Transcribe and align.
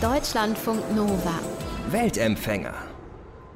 Deutschlandfunk 0.00 0.96
Nova. 0.96 1.38
Weltempfänger. 1.90 2.72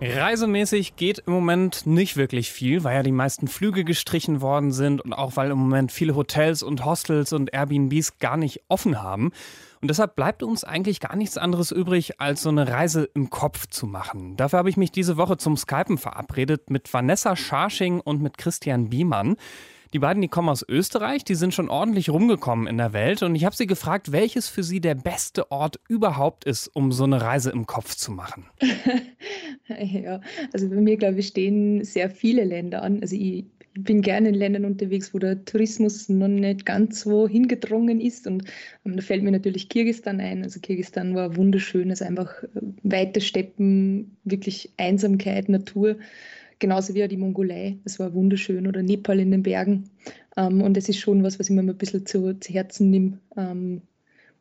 Reisemäßig 0.03 0.95
geht 0.95 1.21
im 1.21 1.33
Moment 1.33 1.87
nicht 1.87 2.19
wirklich 2.19 2.53
viel, 2.53 2.85
weil 2.85 2.97
ja 2.97 3.03
die 3.03 3.13
meisten 3.13 3.49
Flüge 3.49 3.83
gestrichen 3.83 4.43
worden 4.43 4.71
sind 4.71 5.01
und 5.01 5.15
auch 5.15 5.37
weil 5.37 5.51
im 5.51 5.57
Moment 5.57 5.91
viele 5.91 6.15
Hotels 6.15 6.63
und 6.63 6.85
Hostels 6.85 7.33
und 7.33 7.55
Airbnbs 7.55 8.19
gar 8.19 8.37
nicht 8.37 8.61
offen 8.69 9.03
haben. 9.03 9.33
Und 9.81 9.89
deshalb 9.89 10.17
bleibt 10.17 10.43
uns 10.43 10.65
eigentlich 10.65 11.01
gar 11.01 11.17
nichts 11.17 11.39
anderes 11.39 11.71
übrig, 11.71 12.21
als 12.21 12.43
so 12.43 12.51
eine 12.51 12.69
Reise 12.69 13.09
im 13.15 13.31
Kopf 13.31 13.67
zu 13.69 13.87
machen. 13.87 14.37
Dafür 14.37 14.59
habe 14.59 14.69
ich 14.69 14.77
mich 14.77 14.93
diese 14.93 15.17
Woche 15.17 15.39
zum 15.39 15.57
Skypen 15.57 15.97
verabredet 15.97 16.69
mit 16.69 16.93
Vanessa 16.93 17.37
Scharsching 17.37 18.01
und 18.01 18.21
mit 18.21 18.37
Christian 18.37 18.91
Biemann. 18.91 19.37
Die 19.95 20.01
beiden, 20.01 20.21
die 20.21 20.29
kommen 20.29 20.49
aus 20.49 20.67
Österreich, 20.69 21.23
die 21.23 21.37
sind 21.37 21.55
schon 21.55 21.71
ordentlich 21.71 22.11
rumgekommen 22.11 22.67
in 22.67 22.79
der 22.79 22.93
Welt 22.93 23.23
und 23.23 23.37
ich 23.37 23.45
habe 23.45 23.55
sie 23.55 23.69
gefragt, 23.69 24.11
welches 24.11 24.49
für 24.49 24.65
sie 24.65 24.81
der 24.81 24.97
beste 24.97 25.53
Ort 25.53 25.79
überhaupt 25.89 26.45
ist, 26.47 26.67
um 26.67 26.91
so 26.91 27.05
eine 27.05 27.21
Reise 27.21 27.53
im 27.53 27.65
Kopf 27.65 27.95
zu 27.95 28.11
machen. 28.11 28.45
ja, 29.69 30.21
also 30.53 30.69
bei 30.69 30.81
mir, 30.81 30.97
glaube 30.97 31.21
ich, 31.21 31.29
stehen 31.29 31.85
sehr 31.85 32.11
viele 32.11 32.43
Länder 32.43 32.83
an. 32.83 33.03
Also 33.03 33.15
ich 33.15 33.45
bin 33.79 34.03
gerne 34.03 34.31
in 34.31 34.35
Ländern 34.35 34.65
unterwegs, 34.65 35.15
wo 35.15 35.21
der 35.21 35.45
Tourismus 35.45 36.09
noch 36.09 36.27
nicht 36.27 36.67
ganz 36.67 37.03
so 37.03 37.29
hingedrungen 37.29 38.01
ist. 38.01 38.27
Und 38.27 38.49
da 38.83 39.01
fällt 39.01 39.23
mir 39.23 39.31
natürlich 39.31 39.69
Kirgistan 39.69 40.19
ein. 40.19 40.43
Also 40.43 40.59
Kirgistan 40.59 41.15
war 41.15 41.37
wunderschön, 41.37 41.93
es 41.93 42.03
also 42.03 42.11
einfach 42.11 42.43
äh, 42.43 42.49
weite 42.83 43.21
Steppen, 43.21 44.17
wirklich 44.25 44.73
Einsamkeit, 44.77 45.49
Natur 45.49 45.97
genauso 46.65 46.95
wie 46.95 47.05
auch 47.05 47.09
die 47.09 47.19
Mongolei. 47.19 47.77
Das 47.85 47.99
war 47.99 48.15
wunderschön 48.15 48.67
oder 48.67 48.83
Nepal 48.83 49.21
in 49.21 49.31
den 49.31 49.43
Bergen. 49.43 49.91
Ähm, 50.35 50.63
und 50.63 50.79
das 50.79 50.89
ist 50.89 50.99
schon 50.99 51.23
was, 51.23 51.39
was 51.39 51.51
ich 51.51 51.55
mir 51.55 51.61
ein 51.61 51.77
bisschen 51.77 52.07
zu, 52.07 52.41
zu 52.41 52.53
Herzen 52.55 52.89
nehme. 52.89 53.19
Ähm, 53.37 53.83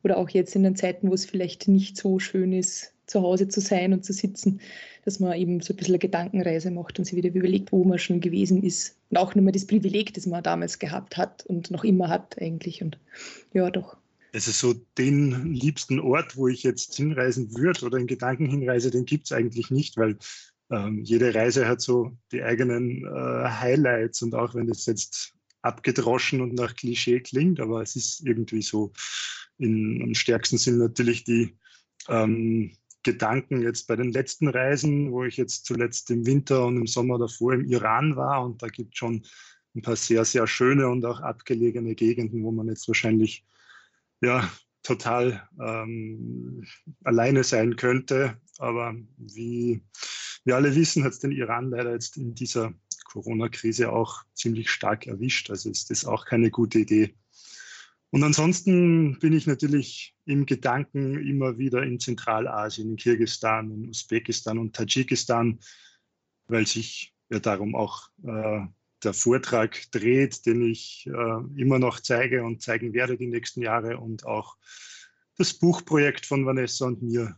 oder 0.05 0.17
auch 0.17 0.29
jetzt 0.29 0.55
in 0.55 0.63
den 0.63 0.77
Zeiten, 0.77 1.09
wo 1.09 1.13
es 1.13 1.25
vielleicht 1.25 1.67
nicht 1.67 1.97
so 1.97 2.19
schön 2.19 2.53
ist, 2.53 2.93
zu 3.07 3.21
Hause 3.21 3.49
zu 3.49 3.59
sein 3.59 3.91
und 3.91 4.05
zu 4.05 4.13
sitzen, 4.13 4.61
dass 5.03 5.19
man 5.19 5.37
eben 5.37 5.59
so 5.59 5.73
ein 5.73 5.75
bisschen 5.75 5.95
eine 5.95 5.99
Gedankenreise 5.99 6.71
macht 6.71 6.97
und 6.97 7.03
sich 7.03 7.17
wieder 7.17 7.27
überlegt, 7.27 7.73
wo 7.73 7.83
man 7.83 7.99
schon 7.99 8.21
gewesen 8.21 8.63
ist. 8.63 8.95
Und 9.09 9.17
auch 9.17 9.35
nur 9.35 9.43
mal 9.43 9.51
das 9.51 9.67
Privileg, 9.67 10.13
das 10.13 10.25
man 10.25 10.43
damals 10.43 10.79
gehabt 10.79 11.17
hat 11.17 11.45
und 11.45 11.71
noch 11.71 11.83
immer 11.83 12.07
hat 12.07 12.41
eigentlich. 12.41 12.81
Und 12.81 12.97
ja, 13.51 13.69
doch. 13.69 13.97
Also 14.33 14.51
so 14.51 14.79
den 14.97 15.53
liebsten 15.53 15.99
Ort, 15.99 16.37
wo 16.37 16.47
ich 16.47 16.63
jetzt 16.63 16.95
hinreisen 16.95 17.53
würde 17.57 17.85
oder 17.85 17.97
in 17.97 18.07
Gedanken 18.07 18.45
hinreise, 18.45 18.91
den 18.91 19.03
gibt 19.03 19.25
es 19.25 19.33
eigentlich 19.33 19.71
nicht, 19.71 19.97
weil 19.97 20.17
ähm, 20.73 21.03
jede 21.03 21.33
Reise 21.33 21.67
hat 21.67 21.81
so 21.81 22.17
die 22.31 22.43
eigenen 22.43 23.05
äh, 23.05 23.49
Highlights 23.49 24.21
und 24.21 24.35
auch 24.35 24.55
wenn 24.55 24.69
es 24.69 24.85
jetzt 24.85 25.33
abgedroschen 25.61 26.41
und 26.41 26.55
nach 26.55 26.75
Klischee 26.75 27.21
klingt, 27.21 27.59
aber 27.59 27.81
es 27.81 27.95
ist 27.95 28.25
irgendwie 28.25 28.61
so, 28.61 28.91
in, 29.57 30.01
am 30.01 30.13
stärksten 30.13 30.57
sind 30.57 30.77
natürlich 30.77 31.23
die 31.23 31.57
ähm, 32.09 32.75
Gedanken 33.03 33.61
jetzt 33.61 33.87
bei 33.87 33.95
den 33.95 34.11
letzten 34.11 34.47
Reisen, 34.47 35.11
wo 35.11 35.23
ich 35.23 35.37
jetzt 35.37 35.65
zuletzt 35.65 36.09
im 36.11 36.25
Winter 36.25 36.65
und 36.65 36.77
im 36.77 36.87
Sommer 36.87 37.19
davor 37.19 37.53
im 37.53 37.65
Iran 37.65 38.15
war 38.15 38.43
und 38.43 38.61
da 38.61 38.67
gibt 38.67 38.93
es 38.93 38.97
schon 38.97 39.23
ein 39.75 39.81
paar 39.81 39.95
sehr, 39.95 40.25
sehr 40.25 40.47
schöne 40.47 40.87
und 40.87 41.05
auch 41.05 41.19
abgelegene 41.19 41.95
Gegenden, 41.95 42.43
wo 42.43 42.51
man 42.51 42.67
jetzt 42.67 42.87
wahrscheinlich 42.87 43.45
ja, 44.21 44.49
total 44.83 45.47
ähm, 45.59 46.63
alleine 47.03 47.43
sein 47.43 47.75
könnte. 47.75 48.37
Aber 48.59 48.95
wie 49.17 49.81
wir 50.45 50.55
alle 50.55 50.75
wissen, 50.75 51.03
hat 51.03 51.13
es 51.13 51.19
den 51.19 51.31
Iran 51.31 51.69
leider 51.69 51.93
jetzt 51.93 52.17
in 52.17 52.35
dieser 52.35 52.73
Corona-Krise 53.05 53.91
auch 53.91 54.23
ziemlich 54.33 54.69
stark 54.69 55.07
erwischt. 55.07 55.49
Also 55.49 55.69
ist 55.69 55.89
das 55.89 56.05
auch 56.05 56.25
keine 56.25 56.51
gute 56.51 56.79
Idee. 56.79 57.15
Und 58.09 58.23
ansonsten 58.23 59.17
bin 59.19 59.33
ich 59.33 59.47
natürlich 59.47 60.15
im 60.25 60.45
Gedanken 60.45 61.19
immer 61.27 61.57
wieder 61.57 61.81
in 61.81 61.99
Zentralasien, 61.99 62.91
in 62.91 62.95
Kirgistan, 62.95 63.71
in 63.71 63.89
Usbekistan 63.89 64.59
und 64.59 64.75
Tadschikistan, 64.75 65.59
weil 66.47 66.67
sich 66.67 67.15
ja 67.29 67.39
darum 67.39 67.73
auch 67.73 68.09
äh, 68.23 68.61
der 69.03 69.13
Vortrag 69.13 69.91
dreht, 69.91 70.45
den 70.45 70.61
ich 70.61 71.07
äh, 71.07 71.59
immer 71.59 71.79
noch 71.79 71.99
zeige 71.99 72.43
und 72.43 72.61
zeigen 72.61 72.93
werde 72.93 73.17
die 73.17 73.27
nächsten 73.27 73.61
Jahre 73.61 73.97
und 73.97 74.25
auch 74.25 74.57
das 75.37 75.53
Buchprojekt 75.55 76.25
von 76.25 76.45
Vanessa 76.45 76.85
und 76.85 77.01
mir 77.01 77.35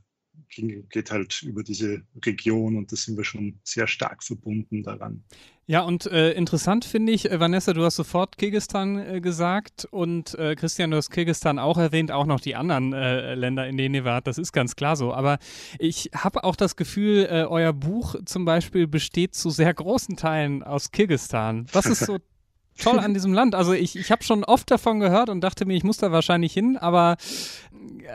geht 0.50 1.12
halt 1.12 1.42
über 1.44 1.64
diese 1.64 2.02
Region 2.24 2.78
und 2.78 2.92
da 2.92 2.96
sind 2.96 3.18
wir 3.18 3.24
schon 3.24 3.60
sehr 3.64 3.88
stark 3.88 4.24
verbunden 4.24 4.84
daran. 4.84 5.24
Ja, 5.68 5.82
und 5.82 6.06
äh, 6.06 6.32
interessant 6.34 6.86
finde 6.86 7.12
ich, 7.12 7.32
äh, 7.32 7.40
Vanessa, 7.40 7.74
du 7.74 7.84
hast 7.84 7.96
sofort 7.96 8.38
Kirgistan 8.38 9.00
äh, 9.00 9.20
gesagt 9.20 9.88
und 9.90 10.36
äh, 10.36 10.56
Christian, 10.56 10.92
du 10.92 10.98
hast 10.98 11.10
Kirgistan 11.10 11.58
auch 11.58 11.80
erwähnt, 11.80 12.12
auch 12.12 12.28
noch 12.28 12.40
die 12.40 12.56
anderen 12.56 12.94
äh, 12.94 13.34
Länder, 13.34 13.68
in 13.68 13.76
denen 13.76 13.96
ihr 13.96 14.06
wart, 14.06 14.28
das 14.28 14.38
ist 14.38 14.52
ganz 14.52 14.76
klar 14.76 14.96
so. 14.96 15.12
Aber 15.12 15.40
ich 15.80 16.12
habe 16.14 16.44
auch 16.44 16.56
das 16.56 16.76
Gefühl, 16.76 17.28
äh, 17.30 17.46
euer 17.46 17.74
Buch 17.74 18.16
zum 18.26 18.46
Beispiel 18.46 18.86
besteht 18.86 19.34
zu 19.34 19.50
sehr 19.50 19.74
großen 19.74 20.18
Teilen 20.18 20.62
aus 20.62 20.92
Kirgistan. 20.92 21.66
Was 21.72 21.88
ist 21.88 22.06
so 22.06 22.20
toll 22.78 23.00
an 23.00 23.14
diesem 23.14 23.34
Land. 23.34 23.56
Also 23.56 23.74
ich, 23.74 23.96
ich 23.96 24.12
habe 24.12 24.24
schon 24.24 24.44
oft 24.44 24.70
davon 24.70 25.00
gehört 25.00 25.30
und 25.30 25.42
dachte 25.42 25.66
mir, 25.66 25.76
ich 25.76 25.84
muss 25.84 25.98
da 25.98 26.12
wahrscheinlich 26.12 26.54
hin, 26.54 26.78
aber 26.78 27.18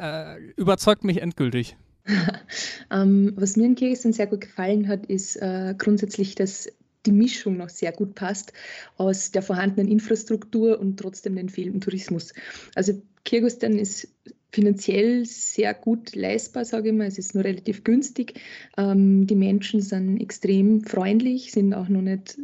äh, 0.00 0.38
überzeugt 0.56 1.04
mich 1.04 1.20
endgültig. 1.20 1.76
ähm, 2.90 3.32
was 3.36 3.56
mir 3.56 3.66
in 3.66 3.74
Kirgisistan 3.74 4.12
sehr 4.12 4.26
gut 4.26 4.42
gefallen 4.42 4.88
hat, 4.88 5.06
ist 5.06 5.36
äh, 5.36 5.74
grundsätzlich, 5.76 6.34
dass 6.34 6.68
die 7.06 7.12
Mischung 7.12 7.56
noch 7.56 7.70
sehr 7.70 7.92
gut 7.92 8.14
passt 8.14 8.52
aus 8.96 9.30
der 9.30 9.42
vorhandenen 9.42 9.90
Infrastruktur 9.90 10.78
und 10.78 10.98
trotzdem 10.98 11.36
den 11.36 11.48
fehlenden 11.48 11.80
Tourismus. 11.80 12.34
Also 12.74 13.00
Kirgisistan 13.24 13.78
ist 13.78 14.08
finanziell 14.52 15.24
sehr 15.24 15.74
gut 15.74 16.14
leistbar, 16.14 16.64
sage 16.64 16.88
ich 16.88 16.94
mal. 16.94 17.06
Es 17.06 17.18
ist 17.18 17.34
nur 17.34 17.44
relativ 17.44 17.84
günstig. 17.84 18.40
Ähm, 18.76 19.26
die 19.26 19.36
Menschen 19.36 19.80
sind 19.80 20.20
extrem 20.20 20.82
freundlich, 20.82 21.52
sind 21.52 21.72
auch 21.72 21.88
noch 21.88 22.02
nicht 22.02 22.38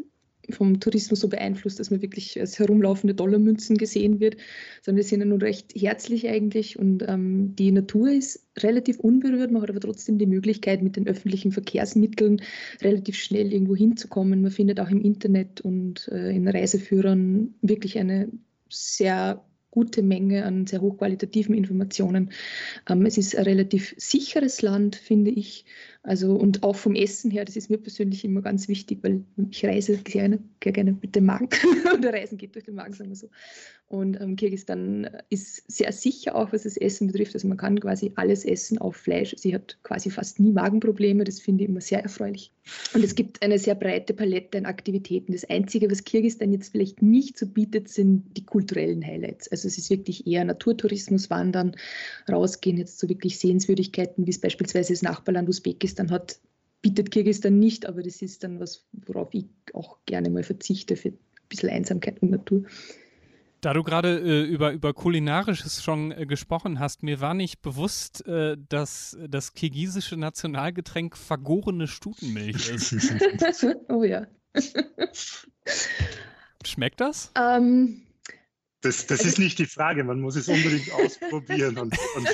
vom 0.50 0.80
Tourismus 0.80 1.20
so 1.20 1.28
beeinflusst, 1.28 1.80
dass 1.80 1.90
man 1.90 2.02
wirklich 2.02 2.38
als 2.38 2.58
herumlaufende 2.58 3.14
Dollarmünzen 3.14 3.76
gesehen 3.76 4.20
wird, 4.20 4.36
sondern 4.82 4.96
wir 4.96 5.04
sind 5.04 5.20
ja 5.20 5.26
nun 5.26 5.40
recht 5.40 5.72
herzlich 5.74 6.28
eigentlich 6.28 6.78
und 6.78 7.04
ähm, 7.06 7.54
die 7.56 7.72
Natur 7.72 8.10
ist 8.10 8.46
relativ 8.58 8.98
unberührt, 9.00 9.50
man 9.50 9.62
hat 9.62 9.70
aber 9.70 9.80
trotzdem 9.80 10.18
die 10.18 10.26
Möglichkeit, 10.26 10.82
mit 10.82 10.96
den 10.96 11.06
öffentlichen 11.06 11.52
Verkehrsmitteln 11.52 12.40
relativ 12.80 13.16
schnell 13.16 13.52
irgendwo 13.52 13.76
hinzukommen. 13.76 14.42
Man 14.42 14.50
findet 14.50 14.80
auch 14.80 14.90
im 14.90 15.00
Internet 15.00 15.60
und 15.60 16.08
äh, 16.08 16.30
in 16.30 16.48
Reiseführern 16.48 17.54
wirklich 17.60 17.98
eine 17.98 18.28
sehr 18.68 19.44
gute 19.76 20.02
Menge 20.02 20.46
an 20.46 20.66
sehr 20.66 20.80
hochqualitativen 20.80 21.54
Informationen. 21.54 22.30
Ähm, 22.88 23.04
es 23.04 23.18
ist 23.18 23.36
ein 23.36 23.44
relativ 23.44 23.94
sicheres 23.98 24.62
Land, 24.62 24.96
finde 24.96 25.30
ich. 25.30 25.66
Also 26.06 26.36
und 26.36 26.62
auch 26.62 26.76
vom 26.76 26.94
Essen 26.94 27.32
her, 27.32 27.44
das 27.44 27.56
ist 27.56 27.68
mir 27.68 27.78
persönlich 27.78 28.24
immer 28.24 28.40
ganz 28.40 28.68
wichtig, 28.68 29.00
weil 29.02 29.24
ich 29.50 29.64
reise 29.66 29.96
gerne, 29.98 30.38
gerne 30.60 30.92
mit 30.92 31.16
dem 31.16 31.26
Magen 31.26 31.48
oder 31.94 32.12
Reisen 32.12 32.38
geht 32.38 32.54
durch 32.54 32.64
den 32.64 32.76
Magen, 32.76 32.92
sagen 32.92 33.10
wir 33.10 33.16
so. 33.16 33.28
Und 33.88 34.20
ähm, 34.20 34.34
Kirgisistan 34.34 35.08
ist 35.30 35.62
sehr 35.70 35.92
sicher 35.92 36.34
auch, 36.34 36.52
was 36.52 36.64
das 36.64 36.76
Essen 36.76 37.06
betrifft. 37.06 37.34
Also 37.34 37.46
man 37.46 37.56
kann 37.56 37.78
quasi 37.78 38.12
alles 38.16 38.44
essen, 38.44 38.78
auch 38.78 38.94
Fleisch. 38.94 39.34
Sie 39.36 39.54
hat 39.54 39.78
quasi 39.84 40.10
fast 40.10 40.40
nie 40.40 40.50
Magenprobleme. 40.50 41.22
Das 41.22 41.40
finde 41.40 41.64
ich 41.64 41.70
immer 41.70 41.80
sehr 41.80 42.02
erfreulich. 42.02 42.52
Und 42.94 43.04
es 43.04 43.14
gibt 43.14 43.42
eine 43.42 43.60
sehr 43.60 43.76
breite 43.76 44.12
Palette 44.12 44.58
an 44.58 44.66
Aktivitäten. 44.66 45.32
Das 45.32 45.48
Einzige, 45.48 45.88
was 45.88 46.02
Kirgisistan 46.02 46.52
jetzt 46.52 46.72
vielleicht 46.72 47.00
nicht 47.00 47.38
so 47.38 47.46
bietet, 47.46 47.88
sind 47.88 48.36
die 48.36 48.44
kulturellen 48.44 49.06
Highlights. 49.06 49.48
Also 49.52 49.68
es 49.68 49.78
ist 49.78 49.88
wirklich 49.88 50.26
eher 50.26 50.44
Naturtourismus, 50.44 51.30
Wandern, 51.30 51.76
rausgehen, 52.28 52.78
jetzt 52.78 52.98
zu 52.98 53.06
so 53.06 53.10
wirklich 53.10 53.38
Sehenswürdigkeiten, 53.38 54.26
wie 54.26 54.30
es 54.30 54.40
beispielsweise 54.40 54.94
das 54.94 55.02
Nachbarland 55.02 55.48
Usbekistan 55.48 55.95
hat, 56.10 56.38
bietet 56.82 57.10
Kirgisistan 57.10 57.58
nicht, 57.58 57.86
aber 57.86 58.02
das 58.02 58.22
ist 58.22 58.44
dann 58.44 58.60
was, 58.60 58.86
worauf 58.92 59.28
ich 59.32 59.46
auch 59.72 59.98
gerne 60.06 60.30
mal 60.30 60.42
verzichte 60.42 60.96
für 60.96 61.08
ein 61.08 61.18
bisschen 61.48 61.70
Einsamkeit 61.70 62.22
und 62.22 62.30
Natur. 62.30 62.64
Da 63.60 63.72
du 63.72 63.82
gerade 63.82 64.20
äh, 64.20 64.44
über, 64.44 64.72
über 64.72 64.94
Kulinarisches 64.94 65.82
schon 65.82 66.12
äh, 66.12 66.26
gesprochen 66.26 66.78
hast, 66.78 67.02
mir 67.02 67.20
war 67.20 67.34
nicht 67.34 67.62
bewusst, 67.62 68.26
äh, 68.26 68.56
dass 68.68 69.16
das 69.28 69.54
kirgisische 69.54 70.16
Nationalgetränk 70.16 71.16
vergorene 71.16 71.88
Stutenmilch 71.88 72.68
ist. 72.74 72.94
oh 73.88 74.04
ja. 74.04 74.26
Schmeckt 76.64 77.00
das? 77.00 77.32
Ähm, 77.36 78.02
das, 78.82 79.06
das 79.06 79.20
also, 79.20 79.30
ist 79.30 79.38
nicht 79.38 79.58
die 79.58 79.66
Frage, 79.66 80.04
man 80.04 80.20
muss 80.20 80.36
es 80.36 80.48
unbedingt 80.48 80.92
ausprobieren. 80.92 81.78
Und, 81.78 81.96
und 82.14 82.28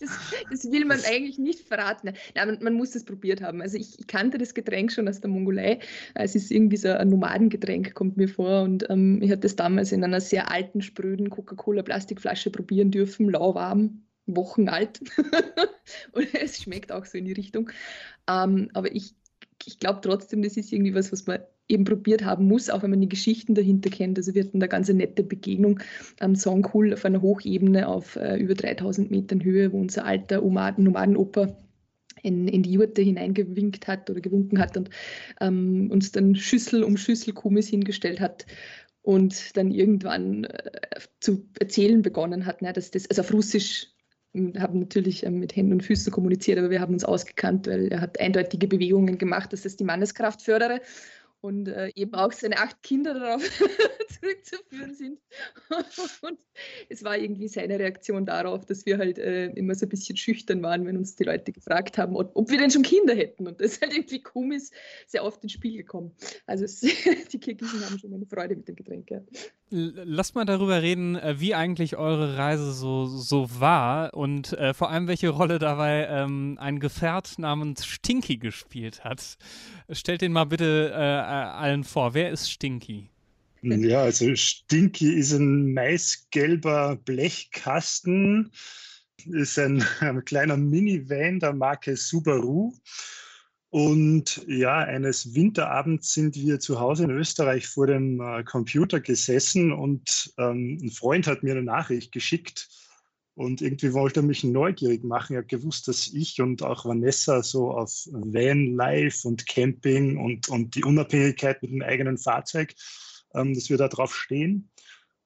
das, 0.00 0.10
das, 0.50 0.70
will 0.70 0.84
man 0.84 1.00
eigentlich 1.04 1.38
nicht 1.38 1.60
verraten. 1.60 2.12
Nein, 2.34 2.48
man, 2.48 2.58
man 2.62 2.74
muss 2.74 2.94
es 2.94 3.04
probiert 3.04 3.40
haben. 3.40 3.62
Also 3.62 3.76
ich, 3.76 3.98
ich, 3.98 4.06
kannte 4.06 4.38
das 4.38 4.54
Getränk 4.54 4.92
schon 4.92 5.08
aus 5.08 5.20
der 5.20 5.30
Mongolei. 5.30 5.80
Es 6.14 6.34
ist 6.34 6.50
irgendwie 6.50 6.76
so 6.76 6.88
ein 6.88 7.08
Nomadengetränk, 7.08 7.94
kommt 7.94 8.16
mir 8.16 8.28
vor. 8.28 8.62
Und 8.62 8.88
ähm, 8.90 9.20
ich 9.22 9.30
hatte 9.30 9.46
es 9.46 9.56
damals 9.56 9.92
in 9.92 10.04
einer 10.04 10.20
sehr 10.20 10.50
alten, 10.50 10.82
spröden 10.82 11.30
Coca-Cola-Plastikflasche 11.30 12.50
probieren 12.50 12.90
dürfen, 12.90 13.30
lauwarm, 13.30 14.02
Wochen 14.26 14.68
alt. 14.68 15.00
und 16.12 16.34
es 16.34 16.62
schmeckt 16.62 16.92
auch 16.92 17.04
so 17.04 17.18
in 17.18 17.24
die 17.24 17.32
Richtung. 17.32 17.70
Ähm, 18.28 18.70
aber 18.74 18.94
ich, 18.94 19.14
ich 19.64 19.78
glaube 19.78 20.00
trotzdem, 20.02 20.42
das 20.42 20.56
ist 20.56 20.72
irgendwie 20.72 20.94
was, 20.94 21.12
was 21.12 21.26
man 21.26 21.40
eben 21.68 21.84
probiert 21.84 22.24
haben 22.24 22.46
muss, 22.46 22.70
auch 22.70 22.82
wenn 22.82 22.90
man 22.90 23.00
die 23.00 23.08
Geschichten 23.08 23.54
dahinter 23.54 23.90
kennt. 23.90 24.18
Also 24.18 24.34
wir 24.34 24.44
hatten 24.44 24.60
da 24.60 24.66
ganz 24.66 24.88
eine 24.88 24.98
nette 24.98 25.22
Begegnung 25.22 25.80
am 26.20 26.36
Songkul 26.36 26.92
auf 26.94 27.04
einer 27.04 27.22
Hochebene 27.22 27.88
auf 27.88 28.16
äh, 28.16 28.36
über 28.36 28.54
3000 28.54 29.10
Metern 29.10 29.42
Höhe, 29.42 29.72
wo 29.72 29.80
unser 29.80 30.04
alter 30.04 30.40
Nomaden, 30.40 30.84
Nomadenoper 30.84 31.56
in, 32.22 32.48
in 32.48 32.62
die 32.62 32.72
Jurte 32.72 33.02
hineingewinkt 33.02 33.86
hat 33.88 34.08
oder 34.10 34.20
gewunken 34.20 34.58
hat 34.58 34.76
und 34.76 34.90
ähm, 35.40 35.90
uns 35.90 36.12
dann 36.12 36.34
Schüssel 36.34 36.82
um 36.82 36.96
Schüssel 36.96 37.34
Kumis 37.34 37.68
hingestellt 37.68 38.20
hat 38.20 38.46
und 39.02 39.56
dann 39.56 39.70
irgendwann 39.70 40.44
äh, 40.44 40.70
zu 41.20 41.46
erzählen 41.58 42.02
begonnen 42.02 42.46
hat, 42.46 42.62
ne, 42.62 42.72
dass 42.72 42.90
das, 42.90 43.08
also 43.08 43.22
auf 43.22 43.32
Russisch 43.32 43.88
haben 44.58 44.80
natürlich 44.80 45.24
ähm, 45.24 45.38
mit 45.38 45.56
Händen 45.56 45.72
und 45.72 45.82
Füßen 45.82 46.12
kommuniziert, 46.12 46.58
aber 46.58 46.70
wir 46.70 46.80
haben 46.80 46.92
uns 46.92 47.04
ausgekannt, 47.04 47.66
weil 47.66 47.88
er 47.88 48.00
hat 48.00 48.20
eindeutige 48.20 48.68
Bewegungen 48.68 49.18
gemacht, 49.18 49.52
dass 49.52 49.64
es 49.64 49.76
die 49.76 49.84
Manneskraft 49.84 50.42
fördere 50.42 50.80
und 51.46 51.68
äh, 51.68 51.92
eben 51.94 52.12
auch 52.14 52.32
seine 52.32 52.58
acht 52.58 52.82
Kinder 52.82 53.14
darauf 53.14 53.40
zurückzuführen 54.20 54.94
sind. 54.94 55.20
und 56.22 56.38
es 56.88 57.04
war 57.04 57.16
irgendwie 57.16 57.46
seine 57.46 57.78
Reaktion 57.78 58.26
darauf, 58.26 58.66
dass 58.66 58.84
wir 58.84 58.98
halt 58.98 59.18
äh, 59.18 59.46
immer 59.52 59.76
so 59.76 59.86
ein 59.86 59.88
bisschen 59.88 60.16
schüchtern 60.16 60.60
waren, 60.64 60.84
wenn 60.86 60.96
uns 60.96 61.14
die 61.14 61.22
Leute 61.22 61.52
gefragt 61.52 61.98
haben, 61.98 62.16
ob, 62.16 62.34
ob 62.34 62.50
wir 62.50 62.58
denn 62.58 62.72
schon 62.72 62.82
Kinder 62.82 63.14
hätten. 63.14 63.46
Und 63.46 63.60
das 63.60 63.74
ist 63.74 63.82
halt 63.82 63.94
irgendwie 63.94 64.20
komisch 64.20 64.64
sehr 65.06 65.24
oft 65.24 65.40
ins 65.44 65.52
Spiel 65.52 65.76
gekommen. 65.76 66.10
Also 66.46 66.64
es, 66.64 66.80
die 67.32 67.38
Kirgisen 67.38 67.84
haben 67.84 67.98
schon 68.00 68.12
eine 68.12 68.26
Freude 68.26 68.56
mit 68.56 68.66
dem 68.66 68.74
Getränk. 68.74 69.08
Ja. 69.12 69.20
Lass 69.70 70.34
mal 70.34 70.46
darüber 70.46 70.82
reden, 70.82 71.14
äh, 71.14 71.36
wie 71.38 71.54
eigentlich 71.54 71.96
eure 71.96 72.36
Reise 72.36 72.72
so, 72.72 73.06
so 73.06 73.60
war 73.60 74.14
und 74.14 74.52
äh, 74.54 74.74
vor 74.74 74.90
allem 74.90 75.06
welche 75.06 75.28
Rolle 75.28 75.60
dabei 75.60 76.08
ähm, 76.10 76.58
ein 76.60 76.80
Gefährt 76.80 77.38
namens 77.38 77.86
Stinky 77.86 78.36
gespielt 78.36 79.04
hat. 79.04 79.38
Stellt 79.90 80.20
den 80.20 80.32
mal 80.32 80.44
bitte 80.44 80.90
äh, 80.92 80.96
allen 80.96 81.84
vor. 81.84 82.14
Wer 82.14 82.30
ist 82.30 82.50
Stinky? 82.50 83.08
Ja, 83.62 84.02
also 84.02 84.34
Stinky 84.34 85.14
ist 85.14 85.32
ein 85.32 85.72
maisgelber 85.72 86.96
Blechkasten, 86.96 88.50
ist 89.26 89.58
ein, 89.58 89.84
ein 90.00 90.24
kleiner 90.24 90.56
Minivan 90.56 91.40
der 91.40 91.52
Marke 91.52 91.96
Subaru. 91.96 92.74
Und 93.70 94.44
ja, 94.46 94.78
eines 94.78 95.34
Winterabends 95.34 96.14
sind 96.14 96.36
wir 96.36 96.60
zu 96.60 96.80
Hause 96.80 97.04
in 97.04 97.10
Österreich 97.10 97.66
vor 97.66 97.86
dem 97.86 98.20
äh, 98.20 98.42
Computer 98.44 99.00
gesessen 99.00 99.72
und 99.72 100.32
ähm, 100.38 100.78
ein 100.80 100.90
Freund 100.90 101.26
hat 101.26 101.42
mir 101.42 101.52
eine 101.52 101.64
Nachricht 101.64 102.12
geschickt 102.12 102.68
und 103.36 103.60
irgendwie 103.60 103.92
wollte 103.92 104.20
er 104.20 104.22
mich 104.22 104.44
neugierig 104.44 105.04
machen. 105.04 105.34
Er 105.34 105.42
hat 105.42 105.48
gewusst, 105.48 105.88
dass 105.88 106.08
ich 106.08 106.40
und 106.40 106.62
auch 106.62 106.86
Vanessa 106.86 107.42
so 107.42 107.70
auf 107.70 108.08
Van-Life 108.10 109.28
und 109.28 109.46
Camping 109.46 110.16
und, 110.16 110.48
und 110.48 110.74
die 110.74 110.82
Unabhängigkeit 110.82 111.60
mit 111.60 111.70
dem 111.70 111.82
eigenen 111.82 112.16
Fahrzeug, 112.16 112.74
ähm, 113.34 113.54
dass 113.54 113.68
wir 113.68 113.76
da 113.76 113.88
drauf 113.88 114.16
stehen. 114.16 114.70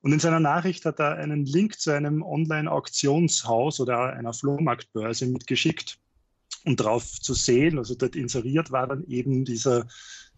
Und 0.03 0.13
in 0.13 0.19
seiner 0.19 0.41
Nachricht 0.41 0.85
hat 0.87 0.99
er 0.99 1.19
einen 1.19 1.45
Link 1.45 1.79
zu 1.79 1.93
einem 1.93 2.23
Online-Auktionshaus 2.23 3.79
oder 3.79 4.13
einer 4.15 4.33
Flohmarktbörse 4.33 5.27
mitgeschickt 5.27 6.01
und 6.65 6.77
drauf 6.77 7.21
zu 7.21 7.35
sehen, 7.35 7.79
also 7.79 7.95
dort 7.95 8.17
inseriert 8.17 8.71
war 8.71 8.87
dann 8.87 9.05
eben 9.07 9.45
dieser 9.45 9.87